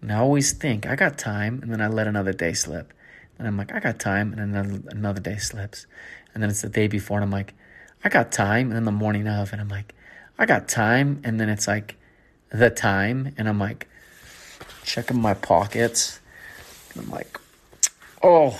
and 0.02 0.10
I 0.10 0.16
always 0.16 0.52
think 0.52 0.86
I 0.86 0.96
got 0.96 1.18
time, 1.18 1.60
and 1.62 1.72
then 1.72 1.80
I 1.80 1.86
let 1.86 2.08
another 2.08 2.32
day 2.32 2.52
slip. 2.52 2.92
And 3.38 3.46
I'm 3.46 3.56
like, 3.56 3.72
I 3.72 3.78
got 3.78 4.00
time, 4.00 4.32
and 4.32 4.52
then 4.52 4.84
another 4.90 5.20
day 5.20 5.36
slips. 5.36 5.86
And 6.34 6.42
then 6.42 6.50
it's 6.50 6.62
the 6.62 6.68
day 6.68 6.86
before, 6.86 7.18
and 7.18 7.24
I'm 7.24 7.30
like, 7.30 7.54
I 8.04 8.08
got 8.08 8.30
time, 8.30 8.68
and 8.68 8.76
then 8.76 8.84
the 8.84 8.92
morning 8.92 9.26
of, 9.26 9.52
and 9.52 9.60
I'm 9.60 9.68
like, 9.68 9.94
I 10.38 10.46
got 10.46 10.68
time, 10.68 11.20
and 11.24 11.40
then 11.40 11.48
it's 11.48 11.66
like 11.66 11.96
the 12.50 12.70
time, 12.70 13.34
and 13.36 13.48
I'm 13.48 13.58
like 13.58 13.88
checking 14.84 15.20
my 15.20 15.34
pockets 15.34 16.20
And 16.94 17.04
I'm 17.04 17.10
like, 17.10 17.38
oh, 18.22 18.58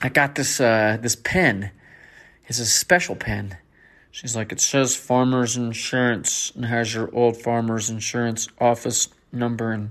I 0.00 0.08
got 0.08 0.34
this 0.34 0.60
uh, 0.60 0.98
this 1.00 1.16
pen. 1.16 1.70
It's 2.46 2.58
a 2.58 2.66
special 2.66 3.16
pen. 3.16 3.56
She's 4.10 4.34
like, 4.34 4.52
it 4.52 4.60
says 4.60 4.96
Farmers 4.96 5.56
Insurance 5.56 6.50
and 6.54 6.64
has 6.64 6.94
your 6.94 7.14
old 7.14 7.36
Farmers 7.36 7.90
Insurance 7.90 8.48
office 8.60 9.08
number 9.32 9.70
and 9.70 9.90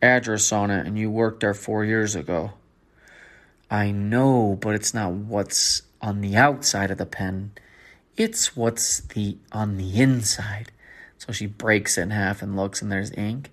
address 0.00 0.52
on 0.52 0.70
it, 0.70 0.86
and 0.86 0.98
you 0.98 1.10
worked 1.10 1.40
there 1.40 1.54
four 1.54 1.84
years 1.84 2.14
ago. 2.14 2.52
I 3.70 3.90
know, 3.90 4.56
but 4.60 4.74
it's 4.74 4.94
not 4.94 5.12
what's 5.12 5.82
on 6.02 6.20
the 6.20 6.36
outside 6.36 6.90
of 6.90 6.98
the 6.98 7.06
pen. 7.06 7.52
It's 8.16 8.56
what's 8.56 9.00
the 9.00 9.38
on 9.52 9.76
the 9.76 10.00
inside. 10.00 10.72
So 11.18 11.32
she 11.32 11.46
breaks 11.46 11.98
it 11.98 12.02
in 12.02 12.10
half 12.10 12.42
and 12.42 12.56
looks, 12.56 12.80
and 12.82 12.90
there's 12.90 13.12
ink. 13.12 13.50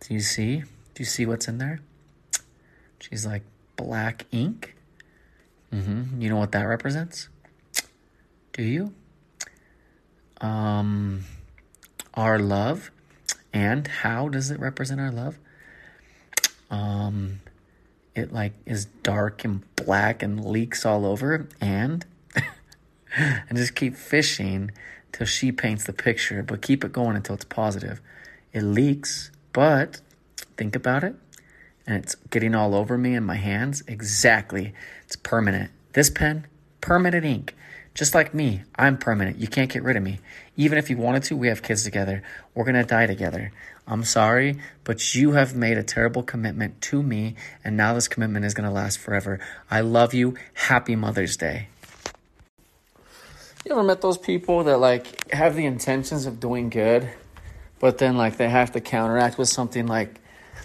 Do 0.00 0.14
you 0.14 0.20
see? 0.20 0.58
Do 0.94 1.02
you 1.02 1.04
see 1.04 1.26
what's 1.26 1.48
in 1.48 1.58
there? 1.58 1.80
She's 3.00 3.26
like, 3.26 3.42
black 3.76 4.26
ink? 4.30 4.76
Mm-hmm. 5.72 6.20
You 6.20 6.28
know 6.28 6.36
what 6.36 6.52
that 6.52 6.64
represents? 6.64 7.28
Do 8.52 8.62
you? 8.62 8.94
Um, 10.40 11.24
our 12.14 12.38
love. 12.38 12.90
And 13.52 13.86
how 13.86 14.28
does 14.28 14.50
it 14.50 14.58
represent 14.60 15.00
our 15.00 15.10
love? 15.10 15.38
Um, 16.70 17.40
it 18.14 18.32
like 18.32 18.52
is 18.66 18.86
dark 19.02 19.44
and 19.44 19.62
black 19.76 20.22
and 20.22 20.44
leaks 20.44 20.84
all 20.84 21.06
over 21.06 21.48
and 21.60 22.04
and 23.16 23.56
just 23.56 23.74
keep 23.74 23.96
fishing 23.96 24.70
till 25.12 25.26
she 25.26 25.52
paints 25.52 25.84
the 25.84 25.92
picture, 25.92 26.42
but 26.42 26.62
keep 26.62 26.84
it 26.84 26.92
going 26.92 27.16
until 27.16 27.34
it's 27.34 27.44
positive. 27.44 28.00
It 28.52 28.62
leaks, 28.62 29.30
but 29.52 30.00
think 30.56 30.74
about 30.74 31.04
it, 31.04 31.14
and 31.86 31.96
it's 32.02 32.14
getting 32.30 32.54
all 32.54 32.74
over 32.74 32.96
me 32.98 33.14
and 33.14 33.26
my 33.26 33.36
hands. 33.36 33.82
Exactly. 33.86 34.74
It's 35.04 35.16
permanent. 35.16 35.70
This 35.92 36.10
pen, 36.10 36.46
permanent 36.80 37.24
ink. 37.24 37.54
Just 37.94 38.14
like 38.14 38.32
me, 38.32 38.62
I'm 38.74 38.96
permanent. 38.96 39.38
You 39.38 39.48
can't 39.48 39.70
get 39.70 39.82
rid 39.82 39.96
of 39.96 40.02
me. 40.02 40.20
Even 40.56 40.78
if 40.78 40.88
you 40.88 40.96
wanted 40.96 41.24
to, 41.24 41.36
we 41.36 41.48
have 41.48 41.62
kids 41.62 41.84
together. 41.84 42.22
We're 42.54 42.64
going 42.64 42.76
to 42.76 42.84
die 42.84 43.06
together. 43.06 43.52
I'm 43.86 44.04
sorry, 44.04 44.56
but 44.84 45.14
you 45.14 45.32
have 45.32 45.54
made 45.54 45.76
a 45.76 45.82
terrible 45.82 46.22
commitment 46.22 46.80
to 46.82 47.02
me, 47.02 47.34
and 47.64 47.76
now 47.76 47.94
this 47.94 48.08
commitment 48.08 48.44
is 48.44 48.54
going 48.54 48.68
to 48.68 48.74
last 48.74 48.98
forever. 48.98 49.40
I 49.70 49.80
love 49.80 50.14
you. 50.14 50.36
Happy 50.54 50.96
Mother's 50.96 51.36
Day. 51.36 51.68
You 53.66 53.72
ever 53.72 53.82
met 53.82 54.00
those 54.00 54.18
people 54.18 54.64
that 54.64 54.78
like 54.78 55.30
have 55.32 55.54
the 55.54 55.66
intentions 55.66 56.26
of 56.26 56.40
doing 56.40 56.70
good, 56.70 57.08
but 57.78 57.98
then 57.98 58.16
like 58.16 58.36
they 58.36 58.48
have 58.48 58.72
to 58.72 58.80
counteract 58.80 59.36
with 59.36 59.48
something 59.48 59.86
like 59.86 60.20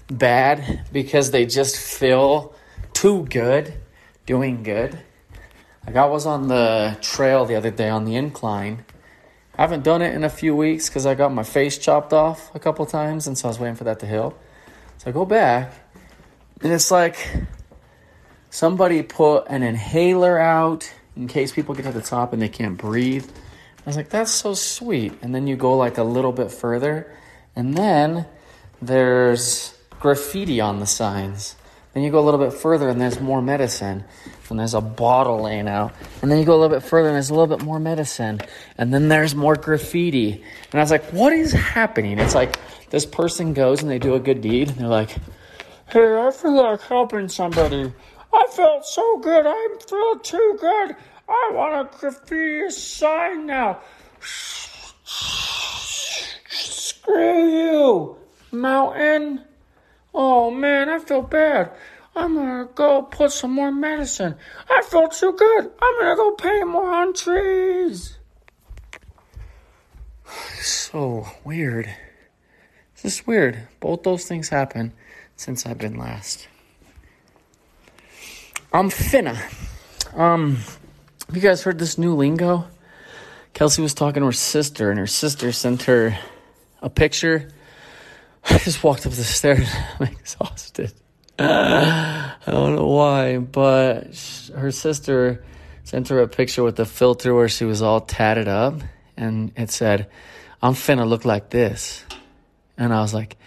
bad 0.10 0.86
because 0.92 1.32
they 1.32 1.46
just 1.46 1.78
feel 1.78 2.56
too 2.94 3.26
good 3.26 3.74
doing 4.26 4.64
good? 4.64 5.00
Like 5.88 5.96
I 5.96 6.06
was 6.06 6.26
on 6.26 6.50
the 6.50 6.98
trail 7.02 7.46
the 7.46 7.56
other 7.56 7.72
day 7.72 7.88
on 7.88 8.04
the 8.04 8.18
incline. 8.18 8.84
I 9.58 9.62
haven't 9.62 9.86
done 9.86 10.02
it 10.02 10.14
in 10.14 10.26
a 10.26 10.30
few 10.30 10.54
weeks 10.54 10.90
because 10.90 11.06
I 11.06 11.16
got 11.16 11.34
my 11.34 11.44
face 11.44 11.78
chopped 11.78 12.12
off 12.12 12.54
a 12.54 12.60
couple 12.60 12.86
times, 12.86 13.26
and 13.26 13.38
so 13.38 13.48
I 13.48 13.52
was 13.52 13.60
waiting 13.60 13.76
for 13.76 13.86
that 13.86 14.02
to 14.02 14.06
heal. 14.06 14.38
So 14.98 15.10
I 15.10 15.14
go 15.14 15.24
back, 15.24 15.72
and 16.62 16.74
it's 16.74 16.92
like 16.92 17.18
somebody 18.50 19.02
put 19.02 19.48
an 19.48 19.64
inhaler 19.64 20.38
out 20.38 20.94
in 21.16 21.30
case 21.30 21.54
people 21.54 21.74
get 21.74 21.84
to 21.84 21.94
the 21.94 22.02
top 22.02 22.34
and 22.34 22.42
they 22.42 22.50
can't 22.50 22.78
breathe. 22.78 23.26
I 23.80 23.90
was 23.90 23.96
like, 23.96 24.10
that's 24.10 24.32
so 24.32 24.56
sweet. 24.56 25.14
And 25.22 25.34
then 25.34 25.48
you 25.48 25.56
go 25.56 25.78
like 25.78 25.98
a 25.98 26.04
little 26.04 26.34
bit 26.34 26.52
further, 26.52 27.10
and 27.56 27.76
then 27.76 28.26
there's 28.82 29.74
graffiti 30.02 30.60
on 30.60 30.82
the 30.82 30.86
signs. 30.86 31.56
Then 31.98 32.04
you 32.04 32.12
go 32.12 32.20
a 32.20 32.22
little 32.22 32.40
bit 32.40 32.54
further, 32.54 32.90
and 32.90 33.02
there's 33.02 33.20
more 33.20 33.42
medicine. 33.42 34.04
And 34.52 34.60
there's 34.60 34.76
a 34.76 34.82
bottle 34.82 35.42
laying 35.42 35.68
out. 35.68 35.96
And 36.22 36.30
then 36.30 36.38
you 36.38 36.46
go 36.46 36.54
a 36.54 36.62
little 36.62 36.78
bit 36.78 36.88
further, 36.88 37.08
and 37.08 37.16
there's 37.16 37.32
a 37.32 37.34
little 37.34 37.48
bit 37.58 37.66
more 37.66 37.80
medicine. 37.80 38.40
And 38.78 38.94
then 38.94 39.08
there's 39.08 39.34
more 39.34 39.56
graffiti. 39.56 40.44
And 40.72 40.80
I 40.80 40.84
was 40.84 40.92
like, 40.92 41.06
what 41.06 41.34
is 41.34 41.54
happening? 41.54 42.20
It's 42.20 42.36
like 42.36 42.60
this 42.92 43.04
person 43.04 43.56
goes 43.56 43.82
and 43.82 43.90
they 43.90 43.98
do 43.98 44.14
a 44.14 44.20
good 44.20 44.42
deed, 44.42 44.70
and 44.70 44.78
they're 44.78 44.88
like, 44.88 45.10
hey, 45.90 46.20
I 46.20 46.30
feel 46.30 46.54
like 46.54 46.82
helping 46.82 47.30
somebody. 47.30 47.92
I 48.32 48.46
felt 48.52 48.86
so 48.86 49.18
good. 49.18 49.48
I 49.48 49.78
feel 49.90 50.20
too 50.20 50.58
good. 50.62 50.96
I 51.28 51.52
want 51.52 51.96
a 51.96 51.98
graffiti 51.98 52.70
sign 52.70 53.48
now. 53.48 53.80
Screw 56.52 57.50
you, 57.50 58.18
mountain. 58.52 59.46
Oh 60.14 60.50
man, 60.50 60.90
I 60.90 60.98
feel 60.98 61.22
bad. 61.22 61.72
I'm 62.18 62.34
gonna 62.34 62.68
go 62.74 63.04
put 63.04 63.32
some 63.32 63.52
more 63.52 63.72
medicine. 63.72 64.36
I 64.70 64.82
feel 64.82 65.08
too 65.08 65.34
good. 65.34 65.72
I'm 65.80 66.00
gonna 66.00 66.16
go 66.16 66.32
paint 66.32 66.68
more 66.68 66.92
on 66.92 67.14
trees. 67.14 68.18
So 70.62 71.28
weird. 71.46 71.96
This 72.96 73.20
is 73.20 73.28
weird. 73.28 73.68
Both 73.80 74.04
those 74.04 74.26
things 74.26 74.50
happen 74.50 74.94
since 75.36 75.66
I've 75.66 75.78
been 75.78 75.98
last. 75.98 76.48
I'm 78.74 78.90
finna. 78.90 79.38
Um, 80.14 80.58
you 81.32 81.40
guys 81.40 81.62
heard 81.62 81.80
this 81.80 81.98
new 81.98 82.16
lingo? 82.16 82.68
Kelsey 83.54 83.82
was 83.82 83.94
talking 83.94 84.22
to 84.22 84.26
her 84.26 84.32
sister, 84.34 84.90
and 84.90 85.00
her 85.00 85.08
sister 85.08 85.52
sent 85.52 85.84
her 85.84 86.18
a 86.82 86.90
picture. 86.90 87.50
I 88.50 88.58
just 88.58 88.84
walked 88.84 89.06
up 89.06 89.14
the 89.14 89.24
stairs. 89.24 89.70
I'm 90.00 90.08
exhausted. 90.08 90.92
I 91.40 92.36
don't 92.48 92.76
know 92.76 92.88
why, 92.88 93.38
but 93.38 94.16
her 94.56 94.72
sister 94.72 95.44
sent 95.84 96.08
her 96.08 96.20
a 96.20 96.28
picture 96.28 96.64
with 96.64 96.80
a 96.80 96.86
filter 96.86 97.34
where 97.36 97.48
she 97.48 97.64
was 97.64 97.82
all 97.82 98.02
tatted 98.02 98.48
up, 98.48 98.82
and 99.16 99.52
it 99.56 99.70
said, 99.70 100.10
I'm 100.62 100.74
finna 100.74 101.08
look 101.08 101.26
like 101.26 101.52
this. 101.52 102.04
And 102.78 102.92
I 102.92 103.02
was 103.02 103.14
like, 103.14 103.38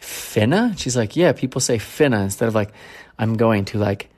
finna? 0.00 0.76
She's 0.76 0.96
like, 0.96 1.14
yeah, 1.14 1.32
people 1.32 1.60
say 1.60 1.78
finna 1.78 2.22
instead 2.24 2.48
of 2.48 2.54
like, 2.54 2.72
I'm 3.18 3.34
going 3.36 3.64
to. 3.66 3.78
Like, 3.78 4.10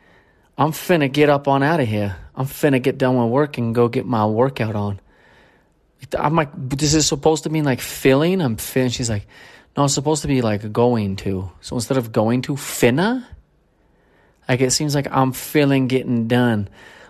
I'm 0.56 0.72
finna 0.72 1.12
get 1.12 1.28
up 1.28 1.48
on 1.48 1.62
out 1.62 1.80
of 1.80 1.88
here. 1.88 2.16
I'm 2.34 2.46
finna 2.46 2.82
get 2.82 2.98
done 2.98 3.16
with 3.16 3.30
work 3.30 3.58
and 3.58 3.74
go 3.74 3.88
get 3.88 4.06
my 4.06 4.24
workout 4.26 4.74
on. 4.74 5.00
I'm 6.18 6.34
like, 6.34 6.50
this 6.54 6.94
is 6.94 7.06
supposed 7.06 7.44
to 7.44 7.50
mean 7.50 7.64
like 7.64 7.80
filling? 7.80 8.40
I'm 8.40 8.56
finna. 8.56 8.92
She's 8.92 9.10
like, 9.10 9.26
no, 9.76 9.84
it's 9.84 9.94
supposed 9.94 10.22
to 10.22 10.28
be 10.28 10.42
like 10.42 10.72
going 10.72 11.16
to. 11.16 11.50
So 11.60 11.76
instead 11.76 11.96
of 11.98 12.12
going 12.12 12.42
to, 12.42 12.54
finna? 12.54 13.24
Like 14.48 14.60
it 14.60 14.70
seems 14.70 14.94
like 14.94 15.06
I'm 15.10 15.32
feeling 15.32 15.88
getting 15.88 16.26
done. 16.26 16.68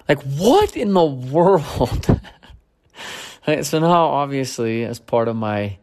Like 0.09 0.23
what 0.23 0.77
in 0.77 0.93
the 0.93 1.05
world? 1.05 2.21
so 3.63 3.79
now, 3.79 4.07
obviously, 4.07 4.85
as 4.85 4.99
part 4.99 5.29
of 5.29 5.37
my 5.37 5.79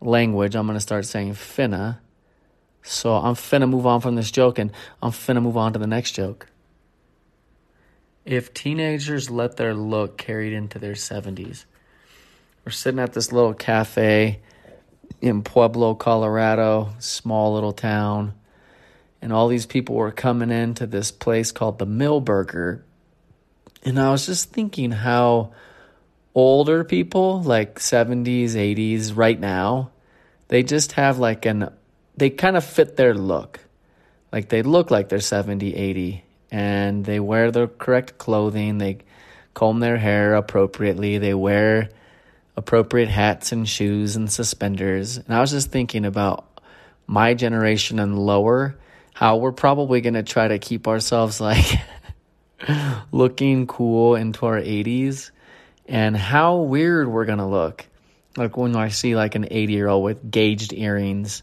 language, 0.00 0.54
I'm 0.54 0.66
gonna 0.66 0.80
start 0.80 1.04
saying 1.06 1.34
finna. 1.34 1.98
So 2.82 3.14
I'm 3.14 3.34
finna 3.34 3.68
move 3.68 3.86
on 3.86 4.00
from 4.00 4.14
this 4.14 4.30
joke, 4.30 4.58
and 4.58 4.72
I'm 5.02 5.10
finna 5.10 5.42
move 5.42 5.56
on 5.56 5.72
to 5.74 5.78
the 5.78 5.86
next 5.86 6.12
joke. 6.12 6.46
If 8.24 8.54
teenagers 8.54 9.30
let 9.30 9.56
their 9.56 9.74
look 9.74 10.16
carried 10.16 10.52
into 10.52 10.78
their 10.78 10.92
70s, 10.92 11.64
we're 12.64 12.72
sitting 12.72 13.00
at 13.00 13.12
this 13.12 13.32
little 13.32 13.54
cafe 13.54 14.40
in 15.20 15.42
Pueblo, 15.42 15.94
Colorado, 15.94 16.90
small 16.98 17.54
little 17.54 17.72
town, 17.72 18.34
and 19.20 19.32
all 19.32 19.48
these 19.48 19.66
people 19.66 19.94
were 19.96 20.12
coming 20.12 20.50
into 20.50 20.86
this 20.86 21.10
place 21.10 21.52
called 21.52 21.78
the 21.78 21.86
Millburger. 21.86 22.82
And 23.84 23.98
I 23.98 24.10
was 24.10 24.26
just 24.26 24.50
thinking 24.50 24.90
how 24.90 25.52
older 26.34 26.84
people, 26.84 27.42
like 27.42 27.78
70s, 27.78 28.50
80s, 28.52 29.14
right 29.14 29.38
now, 29.38 29.90
they 30.48 30.62
just 30.62 30.92
have 30.92 31.18
like 31.18 31.44
an, 31.44 31.70
they 32.16 32.30
kind 32.30 32.56
of 32.56 32.64
fit 32.64 32.96
their 32.96 33.14
look. 33.14 33.60
Like 34.32 34.48
they 34.48 34.62
look 34.62 34.90
like 34.90 35.08
they're 35.08 35.20
70, 35.20 35.74
80, 35.74 36.24
and 36.50 37.04
they 37.04 37.20
wear 37.20 37.50
the 37.50 37.68
correct 37.68 38.16
clothing. 38.18 38.78
They 38.78 38.98
comb 39.54 39.80
their 39.80 39.98
hair 39.98 40.34
appropriately. 40.34 41.18
They 41.18 41.34
wear 41.34 41.90
appropriate 42.56 43.08
hats 43.08 43.52
and 43.52 43.68
shoes 43.68 44.16
and 44.16 44.30
suspenders. 44.30 45.16
And 45.16 45.34
I 45.34 45.40
was 45.40 45.50
just 45.50 45.70
thinking 45.70 46.04
about 46.04 46.46
my 47.06 47.34
generation 47.34 47.98
and 47.98 48.18
lower, 48.18 48.78
how 49.14 49.36
we're 49.36 49.52
probably 49.52 50.00
going 50.00 50.14
to 50.14 50.22
try 50.22 50.48
to 50.48 50.58
keep 50.58 50.86
ourselves 50.86 51.40
like 51.40 51.80
looking 53.12 53.66
cool 53.66 54.14
into 54.14 54.46
our 54.46 54.60
80s 54.60 55.30
and 55.86 56.16
how 56.16 56.58
weird 56.58 57.08
we're 57.08 57.24
going 57.24 57.38
to 57.38 57.46
look. 57.46 57.86
Like 58.36 58.56
when 58.56 58.76
I 58.76 58.88
see 58.88 59.16
like 59.16 59.34
an 59.34 59.48
80 59.50 59.72
year 59.72 59.88
old 59.88 60.04
with 60.04 60.30
gauged 60.30 60.72
earrings, 60.72 61.42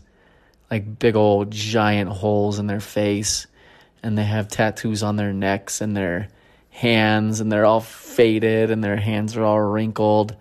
like 0.72 1.00
big 1.00 1.16
old 1.16 1.52
giant 1.52 2.10
holes 2.10 2.60
in 2.60 2.68
their 2.68 2.80
face, 2.80 3.48
and 4.04 4.18
they 4.18 4.24
have 4.24 4.48
tattoos 4.48 5.04
on 5.04 5.16
their 5.16 5.34
necks 5.34 5.82
and 5.82 5.98
their 5.98 6.30
hands, 6.70 7.40
and 7.42 7.52
they're 7.52 7.66
all 7.66 7.82
faded 7.82 8.72
and 8.72 8.84
their 8.84 8.96
hands 8.96 9.36
are 9.36 9.44
all 9.44 9.60
wrinkled 9.60 10.36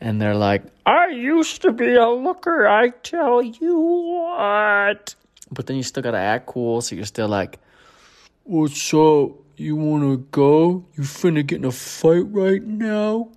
and 0.00 0.20
they're 0.20 0.34
like, 0.34 0.64
I 0.86 1.08
used 1.08 1.62
to 1.62 1.72
be 1.72 1.94
a 1.94 2.08
looker, 2.08 2.66
I 2.66 2.90
tell 2.90 3.42
you 3.42 3.78
what. 3.78 5.14
But 5.50 5.66
then 5.66 5.76
you 5.76 5.82
still 5.82 6.02
gotta 6.02 6.18
act 6.18 6.46
cool, 6.46 6.80
so 6.80 6.94
you're 6.94 7.04
still 7.04 7.28
like, 7.28 7.58
What's 8.44 8.94
up? 8.94 9.32
You 9.56 9.76
wanna 9.76 10.16
go? 10.16 10.86
You 10.94 11.02
finna 11.02 11.46
get 11.46 11.58
in 11.58 11.64
a 11.64 11.72
fight 11.72 12.24
right 12.30 12.62
now? 12.62 13.30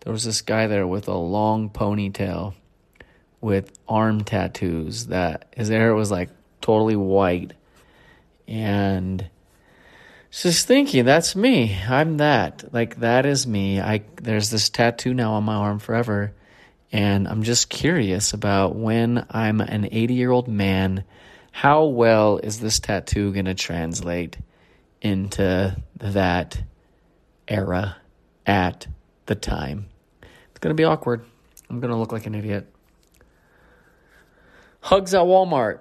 There 0.00 0.12
was 0.12 0.24
this 0.24 0.42
guy 0.42 0.66
there 0.66 0.86
with 0.86 1.08
a 1.08 1.14
long 1.14 1.70
ponytail 1.70 2.54
with 3.40 3.78
arm 3.86 4.24
tattoos 4.24 5.06
that 5.08 5.52
his 5.54 5.68
hair 5.68 5.94
was 5.94 6.10
like 6.10 6.30
totally 6.60 6.96
white. 6.96 7.52
And 8.48 9.28
just 10.42 10.66
thinking, 10.66 11.04
that's 11.04 11.36
me. 11.36 11.78
I'm 11.88 12.16
that. 12.16 12.72
Like 12.72 12.96
that 13.00 13.24
is 13.26 13.46
me. 13.46 13.80
I 13.80 14.02
there's 14.16 14.50
this 14.50 14.68
tattoo 14.68 15.14
now 15.14 15.34
on 15.34 15.44
my 15.44 15.54
arm 15.54 15.78
forever. 15.78 16.34
And 16.90 17.26
I'm 17.26 17.42
just 17.42 17.68
curious 17.68 18.32
about 18.32 18.76
when 18.76 19.26
I'm 19.30 19.60
an 19.60 19.88
80 19.90 20.14
year 20.14 20.30
old 20.30 20.48
man, 20.48 21.04
how 21.50 21.84
well 21.84 22.38
is 22.38 22.60
this 22.60 22.80
tattoo 22.80 23.32
going 23.32 23.44
to 23.46 23.54
translate 23.54 24.36
into 25.00 25.76
that 25.98 26.62
era 27.46 27.96
at 28.46 28.86
the 29.26 29.34
time? 29.34 29.86
It's 30.22 30.60
going 30.60 30.70
to 30.70 30.80
be 30.80 30.84
awkward. 30.84 31.24
I'm 31.70 31.80
going 31.80 31.90
to 31.90 31.96
look 31.96 32.12
like 32.12 32.26
an 32.26 32.34
idiot. 32.34 32.66
Hugs 34.80 35.14
at 35.14 35.22
Walmart. 35.22 35.78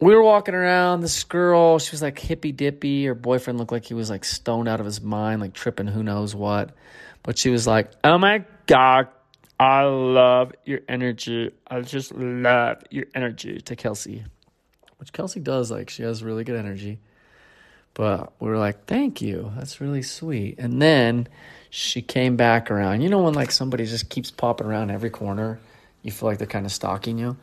We 0.00 0.14
were 0.14 0.22
walking 0.22 0.54
around. 0.54 1.02
This 1.02 1.24
girl, 1.24 1.78
she 1.78 1.92
was 1.92 2.00
like 2.00 2.18
hippy 2.18 2.52
dippy. 2.52 3.04
Her 3.04 3.14
boyfriend 3.14 3.58
looked 3.58 3.72
like 3.72 3.84
he 3.84 3.94
was 3.94 4.08
like 4.08 4.24
stoned 4.24 4.68
out 4.68 4.80
of 4.80 4.86
his 4.86 5.00
mind, 5.00 5.40
like 5.40 5.52
tripping 5.52 5.86
who 5.86 6.02
knows 6.02 6.34
what. 6.34 6.70
But 7.22 7.36
she 7.36 7.50
was 7.50 7.66
like, 7.66 7.90
Oh 8.02 8.16
my 8.16 8.44
God, 8.66 9.08
I 9.58 9.82
love 9.82 10.52
your 10.64 10.80
energy. 10.88 11.50
I 11.66 11.82
just 11.82 12.14
love 12.14 12.82
your 12.90 13.06
energy 13.14 13.60
to 13.60 13.76
Kelsey, 13.76 14.24
which 14.96 15.12
Kelsey 15.12 15.40
does. 15.40 15.70
Like, 15.70 15.90
she 15.90 16.02
has 16.02 16.22
really 16.22 16.44
good 16.44 16.56
energy. 16.56 16.98
But 17.94 18.32
we 18.40 18.48
were 18.48 18.58
like, 18.58 18.86
thank 18.86 19.20
you. 19.20 19.52
That's 19.56 19.80
really 19.80 20.02
sweet. 20.02 20.58
And 20.58 20.80
then 20.80 21.28
she 21.70 22.02
came 22.02 22.36
back 22.36 22.70
around. 22.70 23.00
You 23.02 23.08
know, 23.08 23.22
when 23.22 23.34
like 23.34 23.50
somebody 23.50 23.84
just 23.84 24.08
keeps 24.08 24.30
popping 24.30 24.66
around 24.66 24.90
every 24.90 25.10
corner, 25.10 25.60
you 26.02 26.10
feel 26.10 26.28
like 26.28 26.38
they're 26.38 26.46
kind 26.46 26.66
of 26.66 26.72
stalking 26.72 27.18
you. 27.18 27.36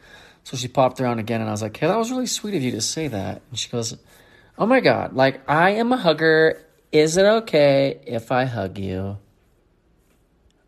So 0.47 0.55
she 0.55 0.69
popped 0.69 1.01
around 1.01 1.19
again, 1.19 1.41
and 1.41 1.49
I 1.49 1.51
was 1.51 1.61
like, 1.61 1.75
hey, 1.75 1.87
that 1.87 1.97
was 1.97 2.09
really 2.09 2.25
sweet 2.25 2.55
of 2.55 2.63
you 2.63 2.71
to 2.71 2.79
say 2.79 3.09
that. 3.09 3.41
And 3.49 3.59
she 3.59 3.69
goes, 3.69 3.97
oh 4.57 4.65
my 4.65 4.79
God, 4.79 5.11
like, 5.11 5.41
I 5.45 5.71
am 5.71 5.91
a 5.91 5.97
hugger. 5.97 6.63
Is 6.89 7.17
it 7.17 7.25
okay 7.25 7.99
if 8.07 8.31
I 8.31 8.45
hug 8.45 8.77
you? 8.77 9.17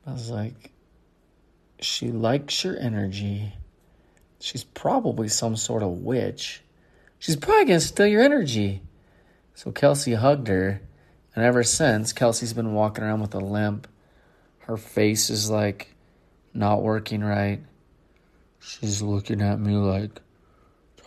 I 0.05 0.11
was 0.11 0.29
like, 0.29 0.71
she 1.79 2.09
likes 2.11 2.61
your 2.61 2.77
energy. 2.77 3.53
She's 4.41 4.65
probably 4.65 5.29
some 5.29 5.55
sort 5.55 5.81
of 5.81 5.91
witch. 5.91 6.61
She's 7.17 7.37
probably 7.37 7.67
to 7.67 7.79
steal 7.79 8.07
your 8.07 8.21
energy. 8.21 8.81
So 9.55 9.71
Kelsey 9.71 10.15
hugged 10.15 10.49
her, 10.49 10.81
and 11.33 11.45
ever 11.45 11.63
since, 11.63 12.11
Kelsey's 12.11 12.51
been 12.51 12.73
walking 12.73 13.05
around 13.05 13.21
with 13.21 13.33
a 13.33 13.39
limp. 13.39 13.87
Her 14.57 14.75
face 14.75 15.29
is 15.29 15.49
like 15.49 15.95
not 16.53 16.83
working 16.83 17.23
right. 17.23 17.61
She's 18.59 19.01
looking 19.01 19.41
at 19.41 19.59
me 19.59 19.75
like, 19.75 20.21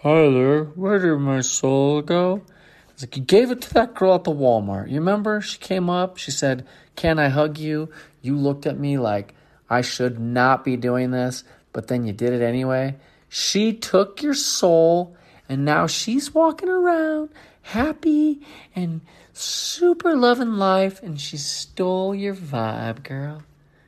Tyler, 0.03 0.65
where 0.65 0.99
did 0.99 1.17
my 1.19 1.41
soul 1.41 2.03
go? 2.03 2.43
I 2.89 2.93
was 2.93 3.03
like, 3.03 3.17
You 3.17 3.23
gave 3.23 3.51
it 3.51 3.61
to 3.63 3.75
that 3.75 3.95
girl 3.95 4.15
at 4.15 4.25
the 4.25 4.33
Walmart. 4.33 4.89
You 4.89 4.97
remember? 4.97 5.41
She 5.41 5.59
came 5.59 5.89
up, 5.89 6.17
she 6.17 6.31
said, 6.31 6.67
Can 6.97 7.19
I 7.19 7.29
hug 7.29 7.59
you? 7.59 7.91
You 8.21 8.37
looked 8.37 8.67
at 8.67 8.79
me 8.79 8.99
like, 8.99 9.35
I 9.71 9.81
should 9.81 10.19
not 10.19 10.65
be 10.65 10.77
doing 10.77 11.11
this, 11.11 11.45
but 11.73 11.89
then 11.89 12.05
you 12.05 12.13
did 12.13 12.33
it 12.33 12.43
anyway. 12.43 12.97
She 13.29 13.73
took 13.73 14.23
your 14.23 14.35
soul, 14.35 15.17
and 15.49 15.65
now 15.65 15.87
she's 15.87 16.35
walking 16.35 16.69
around 16.69 17.31
happy 17.63 18.41
and 18.75 19.01
super 19.33 20.15
loving 20.15 20.55
life, 20.55 21.03
and 21.03 21.21
she 21.21 21.37
stole 21.37 22.15
your 22.15 22.35
vibe, 22.35 23.03
girl. 23.03 23.43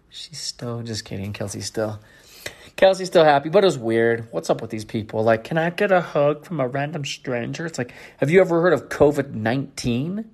She 0.08 0.34
stole, 0.34 0.82
just 0.82 1.04
kidding. 1.04 1.32
Kelsey, 1.32 1.60
still. 1.60 2.00
Kelsey's 2.76 3.06
still 3.08 3.24
happy, 3.24 3.48
but 3.48 3.62
it 3.62 3.66
was 3.66 3.78
weird. 3.78 4.28
What's 4.32 4.50
up 4.50 4.60
with 4.60 4.70
these 4.70 4.84
people? 4.84 5.22
Like, 5.22 5.44
can 5.44 5.58
I 5.58 5.70
get 5.70 5.92
a 5.92 6.00
hug 6.00 6.44
from 6.44 6.60
a 6.60 6.66
random 6.66 7.04
stranger? 7.04 7.66
It's 7.66 7.78
like, 7.78 7.92
have 8.18 8.30
you 8.30 8.40
ever 8.40 8.60
heard 8.60 8.72
of 8.72 8.88
COVID 8.88 9.32
19? 9.32 10.28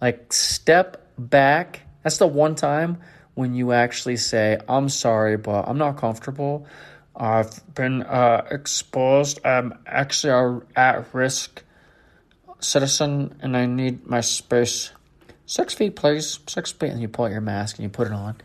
Like, 0.00 0.32
step 0.32 1.10
back. 1.18 1.82
That's 2.02 2.18
the 2.18 2.26
one 2.26 2.54
time 2.54 2.98
when 3.34 3.54
you 3.54 3.72
actually 3.72 4.16
say, 4.16 4.58
I'm 4.68 4.88
sorry, 4.88 5.36
but 5.36 5.68
I'm 5.68 5.78
not 5.78 5.98
comfortable. 5.98 6.66
I've 7.14 7.74
been 7.74 8.02
uh, 8.02 8.46
exposed. 8.50 9.40
I'm 9.44 9.78
actually 9.86 10.32
a 10.32 10.80
at 10.80 11.12
risk 11.12 11.62
citizen 12.60 13.36
and 13.40 13.56
I 13.56 13.66
need 13.66 14.06
my 14.06 14.20
space. 14.20 14.90
Six 15.46 15.74
feet, 15.74 15.96
please. 15.96 16.38
Six 16.46 16.72
feet. 16.72 16.90
And 16.90 17.00
you 17.00 17.08
pull 17.08 17.26
out 17.26 17.32
your 17.32 17.40
mask 17.40 17.76
and 17.76 17.84
you 17.84 17.90
put 17.90 18.06
it 18.06 18.12
on. 18.12 18.36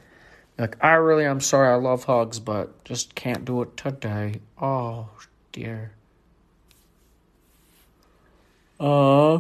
Like, 0.58 0.78
I 0.84 0.94
really 0.94 1.26
am 1.26 1.40
sorry. 1.40 1.70
I 1.70 1.76
love 1.76 2.04
hugs, 2.04 2.40
but 2.40 2.84
just 2.86 3.16
can't 3.16 3.44
do 3.44 3.62
it 3.64 3.76
today. 3.76 4.40
Oh, 4.62 5.10
dear. 5.52 5.94
Uh, 8.80 9.38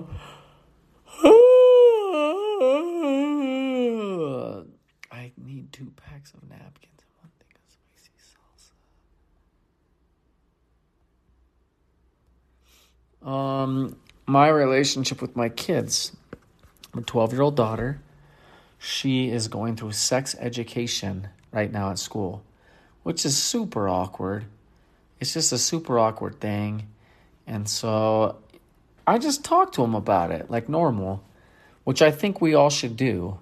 I 5.12 5.32
need 5.38 5.71
two 5.71 5.91
packs 5.95 6.34
of 6.34 6.49
napkins 6.49 7.02
and 7.02 7.13
one 7.19 7.32
thing 7.39 7.49
of 7.56 7.62
spicy 7.69 8.12
salsa. 13.21 13.28
Um, 13.28 13.97
my 14.26 14.47
relationship 14.47 15.21
with 15.21 15.36
my 15.36 15.49
kids. 15.49 16.15
My 16.93 17.02
12 17.02 17.34
year 17.34 17.41
old 17.41 17.56
daughter, 17.56 17.99
she 18.84 19.30
is 19.30 19.48
going 19.48 19.78
through 19.78 19.93
sex 19.93 20.36
education 20.38 21.30
right 21.54 21.72
now 21.72 21.89
at 21.89 21.98
school, 21.98 22.43
which 23.04 23.26
is 23.26 23.41
super 23.41 23.88
awkward. 23.88 24.43
It's 25.22 25.34
just 25.34 25.54
a 25.54 25.58
super 25.58 25.98
awkward 25.98 26.41
thing. 26.41 26.88
And 27.48 27.69
so 27.69 28.39
I 29.08 29.19
just 29.19 29.46
talk 29.46 29.72
to 29.74 29.84
him 29.86 29.96
about 29.96 30.32
it 30.32 30.52
like 30.52 30.67
normal, 30.67 31.24
which 31.86 32.02
I 32.02 32.12
think 32.12 32.41
we 32.41 32.56
all 32.56 32.69
should 32.69 32.98
do. 32.98 33.39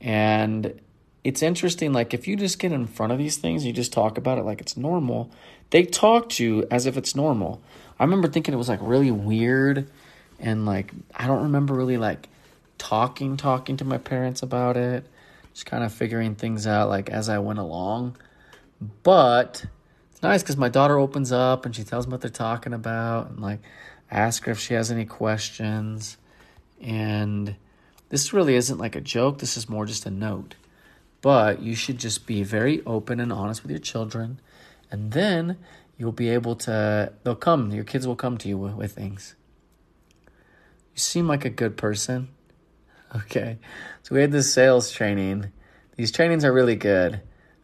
And 0.00 0.80
it's 1.22 1.42
interesting, 1.42 1.92
like 1.92 2.14
if 2.14 2.26
you 2.26 2.34
just 2.34 2.58
get 2.58 2.72
in 2.72 2.86
front 2.86 3.12
of 3.12 3.18
these 3.18 3.36
things, 3.36 3.66
you 3.66 3.74
just 3.74 3.92
talk 3.92 4.16
about 4.16 4.38
it 4.38 4.44
like 4.44 4.62
it's 4.62 4.74
normal, 4.74 5.30
they 5.68 5.82
talk 5.82 6.30
to 6.30 6.44
you 6.44 6.66
as 6.70 6.86
if 6.86 6.96
it's 6.96 7.14
normal. 7.14 7.60
I 8.00 8.04
remember 8.04 8.26
thinking 8.26 8.54
it 8.54 8.58
was 8.58 8.70
like 8.70 8.80
really 8.80 9.10
weird 9.10 9.90
and 10.40 10.64
like 10.64 10.92
I 11.14 11.26
don't 11.26 11.42
remember 11.42 11.74
really 11.74 11.98
like 11.98 12.30
talking 12.78 13.36
talking 13.36 13.76
to 13.78 13.84
my 13.84 13.98
parents 13.98 14.42
about 14.42 14.76
it. 14.76 15.06
Just 15.52 15.66
kind 15.66 15.84
of 15.84 15.92
figuring 15.92 16.34
things 16.34 16.66
out 16.66 16.88
like 16.88 17.08
as 17.08 17.28
I 17.28 17.38
went 17.38 17.58
along. 17.58 18.16
But 19.02 19.64
it's 20.10 20.22
nice 20.22 20.42
cuz 20.42 20.56
my 20.56 20.68
daughter 20.68 20.98
opens 20.98 21.32
up 21.32 21.64
and 21.64 21.74
she 21.74 21.84
tells 21.84 22.06
me 22.06 22.12
what 22.12 22.20
they're 22.20 22.30
talking 22.30 22.72
about 22.72 23.30
and 23.30 23.40
like 23.40 23.60
ask 24.10 24.44
her 24.44 24.52
if 24.52 24.60
she 24.60 24.74
has 24.74 24.90
any 24.90 25.04
questions. 25.04 26.16
And 26.80 27.56
this 28.08 28.32
really 28.32 28.54
isn't 28.54 28.78
like 28.78 28.96
a 28.96 29.00
joke, 29.00 29.38
this 29.38 29.56
is 29.56 29.68
more 29.68 29.86
just 29.86 30.06
a 30.06 30.10
note. 30.10 30.54
But 31.22 31.62
you 31.62 31.74
should 31.74 31.98
just 31.98 32.26
be 32.26 32.42
very 32.42 32.84
open 32.84 33.18
and 33.18 33.32
honest 33.32 33.62
with 33.62 33.70
your 33.70 33.80
children. 33.80 34.40
And 34.90 35.12
then 35.12 35.58
you'll 35.98 36.12
be 36.12 36.28
able 36.28 36.54
to, 36.56 37.12
they'll 37.24 37.34
come, 37.34 37.72
your 37.72 37.84
kids 37.84 38.06
will 38.06 38.16
come 38.16 38.38
to 38.38 38.48
you 38.48 38.58
with, 38.58 38.74
with 38.74 38.92
things. 38.92 39.34
You 40.26 41.00
seem 41.00 41.26
like 41.26 41.44
a 41.44 41.50
good 41.50 41.76
person. 41.76 42.28
Okay. 43.16 43.58
So 44.02 44.14
we 44.14 44.20
had 44.20 44.30
this 44.30 44.52
sales 44.52 44.90
training. 44.90 45.50
These 45.96 46.12
trainings 46.12 46.44
are 46.44 46.52
really 46.52 46.76
good, 46.76 47.20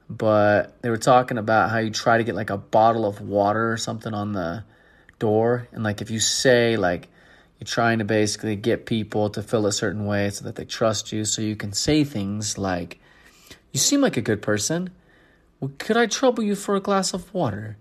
but 0.08 0.80
they 0.82 0.88
were 0.88 0.96
talking 0.96 1.36
about 1.36 1.70
how 1.70 1.78
you 1.78 1.90
try 1.90 2.18
to 2.18 2.24
get 2.24 2.34
like 2.34 2.50
a 2.50 2.56
bottle 2.56 3.04
of 3.04 3.20
water 3.20 3.70
or 3.70 3.76
something 3.76 4.14
on 4.14 4.32
the 4.32 4.64
door. 5.18 5.68
And 5.72 5.84
like 5.84 6.00
if 6.00 6.10
you 6.10 6.20
say, 6.20 6.76
like, 6.76 7.08
you're 7.58 7.66
trying 7.66 7.98
to 7.98 8.04
basically 8.04 8.56
get 8.56 8.86
people 8.86 9.30
to 9.30 9.42
feel 9.42 9.66
a 9.66 9.72
certain 9.72 10.04
way 10.04 10.30
so 10.30 10.44
that 10.46 10.56
they 10.56 10.64
trust 10.64 11.12
you, 11.12 11.24
so 11.24 11.42
you 11.42 11.54
can 11.54 11.72
say 11.72 12.02
things 12.02 12.58
like, 12.58 12.98
You 13.72 13.78
seem 13.78 14.00
like 14.00 14.16
a 14.16 14.22
good 14.22 14.42
person. 14.42 14.90
Well, 15.60 15.70
could 15.78 15.96
I 15.96 16.06
trouble 16.06 16.42
you 16.42 16.56
for 16.56 16.74
a 16.74 16.80
glass 16.80 17.14
of 17.14 17.32
water? 17.32 17.76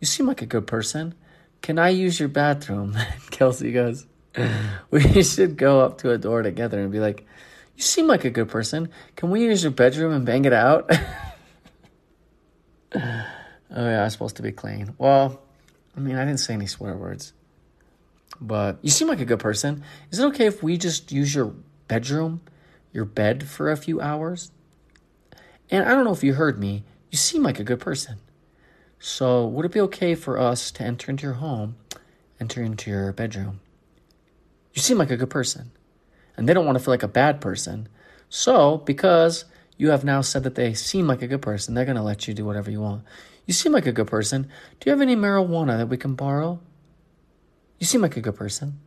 You 0.00 0.06
seem 0.06 0.26
like 0.26 0.40
a 0.40 0.46
good 0.46 0.66
person. 0.66 1.14
Can 1.60 1.78
I 1.78 1.90
use 1.90 2.18
your 2.18 2.30
bathroom? 2.30 2.96
Kelsey 3.30 3.72
goes, 3.72 4.06
We 4.90 5.22
should 5.22 5.56
go 5.56 5.80
up 5.80 5.98
to 5.98 6.12
a 6.12 6.18
door 6.18 6.42
together 6.42 6.80
and 6.80 6.92
be 6.92 7.00
like, 7.00 7.26
You 7.74 7.82
seem 7.82 8.06
like 8.06 8.24
a 8.24 8.30
good 8.30 8.48
person. 8.48 8.90
Can 9.16 9.30
we 9.30 9.44
use 9.44 9.62
your 9.62 9.72
bedroom 9.72 10.12
and 10.12 10.24
bang 10.24 10.44
it 10.44 10.52
out? 10.52 10.90
oh, 12.94 12.96
yeah, 13.70 14.04
I'm 14.04 14.10
supposed 14.10 14.36
to 14.36 14.42
be 14.42 14.52
clean. 14.52 14.94
Well, 14.98 15.42
I 15.96 16.00
mean, 16.00 16.16
I 16.16 16.24
didn't 16.24 16.40
say 16.40 16.54
any 16.54 16.66
swear 16.66 16.96
words. 16.96 17.32
But 18.40 18.78
you 18.82 18.90
seem 18.90 19.08
like 19.08 19.20
a 19.20 19.24
good 19.24 19.40
person. 19.40 19.82
Is 20.10 20.18
it 20.18 20.26
okay 20.26 20.46
if 20.46 20.62
we 20.62 20.76
just 20.76 21.10
use 21.10 21.34
your 21.34 21.54
bedroom, 21.88 22.42
your 22.92 23.06
bed 23.06 23.48
for 23.48 23.70
a 23.70 23.76
few 23.76 24.00
hours? 24.00 24.52
And 25.70 25.84
I 25.84 25.94
don't 25.94 26.04
know 26.04 26.12
if 26.12 26.22
you 26.22 26.34
heard 26.34 26.58
me. 26.58 26.84
You 27.10 27.18
seem 27.18 27.42
like 27.42 27.58
a 27.58 27.64
good 27.64 27.80
person. 27.80 28.18
So, 28.98 29.46
would 29.46 29.66
it 29.66 29.72
be 29.72 29.80
okay 29.80 30.14
for 30.14 30.38
us 30.38 30.70
to 30.72 30.82
enter 30.82 31.10
into 31.10 31.24
your 31.24 31.34
home, 31.34 31.76
enter 32.40 32.62
into 32.62 32.90
your 32.90 33.12
bedroom? 33.12 33.60
You 34.76 34.82
seem 34.82 34.98
like 34.98 35.10
a 35.10 35.16
good 35.16 35.30
person. 35.30 35.72
And 36.36 36.46
they 36.46 36.52
don't 36.52 36.66
want 36.66 36.76
to 36.76 36.84
feel 36.84 36.92
like 36.92 37.02
a 37.02 37.08
bad 37.08 37.40
person. 37.40 37.88
So, 38.28 38.76
because 38.76 39.46
you 39.78 39.90
have 39.90 40.04
now 40.04 40.20
said 40.20 40.42
that 40.42 40.54
they 40.54 40.74
seem 40.74 41.06
like 41.06 41.22
a 41.22 41.26
good 41.26 41.40
person, 41.40 41.72
they're 41.74 41.86
going 41.86 41.96
to 41.96 42.02
let 42.02 42.28
you 42.28 42.34
do 42.34 42.44
whatever 42.44 42.70
you 42.70 42.82
want. 42.82 43.02
You 43.46 43.54
seem 43.54 43.72
like 43.72 43.86
a 43.86 43.92
good 43.92 44.06
person. 44.06 44.42
Do 44.42 44.50
you 44.84 44.90
have 44.90 45.00
any 45.00 45.16
marijuana 45.16 45.78
that 45.78 45.88
we 45.88 45.96
can 45.96 46.14
borrow? 46.14 46.60
You 47.78 47.86
seem 47.86 48.02
like 48.02 48.18
a 48.18 48.20
good 48.20 48.36
person. 48.36 48.78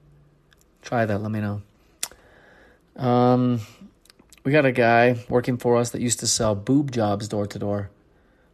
Try 0.83 1.07
that, 1.07 1.21
let 1.23 1.31
me 1.31 1.41
know. 1.41 1.61
Um, 2.95 3.61
we 4.43 4.51
got 4.51 4.65
a 4.65 4.71
guy 4.71 5.17
working 5.27 5.57
for 5.57 5.77
us 5.77 5.89
that 5.91 6.01
used 6.01 6.19
to 6.19 6.27
sell 6.27 6.53
boob 6.53 6.91
jobs 6.91 7.27
door 7.27 7.47
to 7.47 7.57
door. 7.57 7.89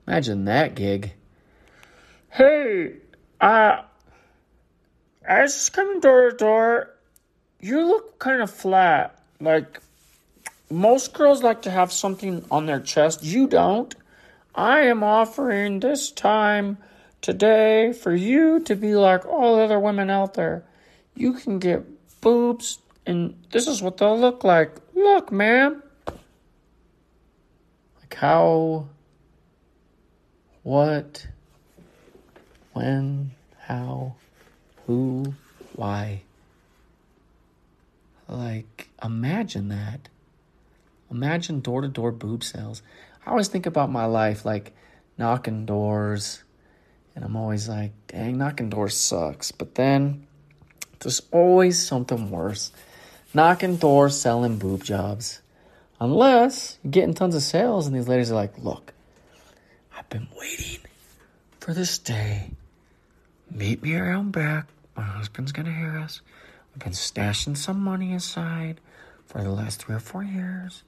Imagine 0.07 0.45
that 0.45 0.75
gig. 0.75 1.13
Hey, 2.29 2.93
uh, 3.41 3.81
I 5.27 5.41
was 5.41 5.53
just 5.53 5.73
coming 5.73 5.99
door 5.99 6.31
to 6.31 6.37
door. 6.37 6.94
You 7.65 7.83
look 7.83 8.19
kind 8.19 8.43
of 8.43 8.51
flat. 8.51 9.19
Like, 9.41 9.81
most 10.69 11.15
girls 11.15 11.41
like 11.41 11.63
to 11.63 11.71
have 11.71 11.91
something 11.91 12.45
on 12.51 12.67
their 12.67 12.79
chest. 12.79 13.23
You 13.23 13.47
don't. 13.47 13.91
I 14.53 14.81
am 14.81 15.01
offering 15.03 15.79
this 15.79 16.11
time 16.11 16.77
today 17.21 17.91
for 17.91 18.13
you 18.13 18.59
to 18.65 18.75
be 18.75 18.93
like 18.93 19.25
all 19.25 19.55
the 19.55 19.63
other 19.63 19.79
women 19.79 20.11
out 20.11 20.35
there. 20.35 20.63
You 21.15 21.33
can 21.33 21.57
get 21.57 21.81
boobs, 22.21 22.77
and 23.07 23.35
this 23.51 23.67
is 23.67 23.81
what 23.81 23.97
they'll 23.97 24.19
look 24.19 24.43
like. 24.43 24.75
Look, 24.93 25.31
ma'am. 25.31 25.81
Like, 27.99 28.13
how, 28.13 28.89
what, 30.61 31.25
when, 32.73 33.31
how, 33.57 34.13
who, 34.85 35.33
why. 35.75 36.21
Like, 38.27 38.89
imagine 39.03 39.69
that. 39.69 40.09
Imagine 41.11 41.59
door 41.59 41.81
to 41.81 41.87
door 41.87 42.11
boob 42.11 42.43
sales. 42.43 42.81
I 43.25 43.29
always 43.29 43.47
think 43.47 43.65
about 43.65 43.91
my 43.91 44.05
life 44.05 44.45
like 44.45 44.75
knocking 45.17 45.65
doors, 45.65 46.43
and 47.15 47.23
I'm 47.23 47.35
always 47.35 47.69
like, 47.69 47.91
dang, 48.07 48.37
knocking 48.37 48.69
doors 48.69 48.95
sucks. 48.97 49.51
But 49.51 49.75
then 49.75 50.25
there's 50.99 51.21
always 51.31 51.85
something 51.85 52.29
worse 52.31 52.71
knocking 53.35 53.75
doors 53.75 54.19
selling 54.19 54.57
boob 54.57 54.83
jobs. 54.83 55.41
Unless 55.99 56.79
you're 56.83 56.91
getting 56.91 57.13
tons 57.13 57.35
of 57.35 57.41
sales, 57.41 57.85
and 57.85 57.95
these 57.95 58.07
ladies 58.07 58.31
are 58.31 58.35
like, 58.35 58.57
look, 58.57 58.93
I've 59.95 60.09
been 60.09 60.27
waiting 60.37 60.79
for 61.59 61.73
this 61.73 61.97
day. 61.99 62.51
Meet 63.51 63.83
me 63.83 63.95
around 63.95 64.31
back. 64.31 64.67
My 64.95 65.03
husband's 65.03 65.51
gonna 65.51 65.73
hear 65.73 65.97
us. 65.99 66.21
I've 66.75 66.79
been 66.79 66.91
stashing 66.91 67.55
some 67.55 67.79
money 67.79 68.13
aside 68.13 68.81
for 69.25 69.41
the 69.41 69.49
last 69.49 69.81
three 69.81 69.95
or 69.95 69.99
four 69.99 70.23
years. 70.23 70.83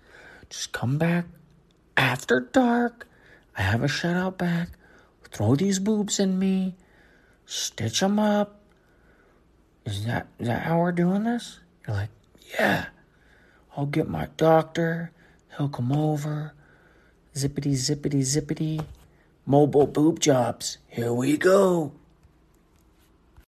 Just 0.49 0.73
come 0.73 0.97
back 0.97 1.25
after 1.95 2.41
dark. 2.41 3.07
I 3.57 3.61
have 3.61 3.83
a 3.83 3.87
shed 3.87 4.17
out 4.17 4.37
back. 4.37 4.67
Throw 5.31 5.55
these 5.55 5.79
boobs 5.79 6.19
in 6.19 6.37
me. 6.37 6.75
Stitch 7.45 8.01
them 8.01 8.19
up. 8.19 8.59
Is 9.85 10.05
that 10.05 10.27
is 10.39 10.47
that 10.47 10.63
how 10.63 10.79
we're 10.79 10.91
doing 10.91 11.23
this? 11.23 11.59
You're 11.87 11.95
like, 11.95 12.09
yeah. 12.59 12.87
I'll 13.77 13.85
get 13.85 14.09
my 14.09 14.27
doctor. 14.35 15.11
He'll 15.57 15.69
come 15.69 15.93
over. 15.93 16.53
Zippity 17.33 17.75
zippity 17.75 18.23
zippity. 18.23 18.83
Mobile 19.45 19.87
boob 19.87 20.19
jobs. 20.19 20.79
Here 20.87 21.13
we 21.13 21.37
go. 21.37 21.93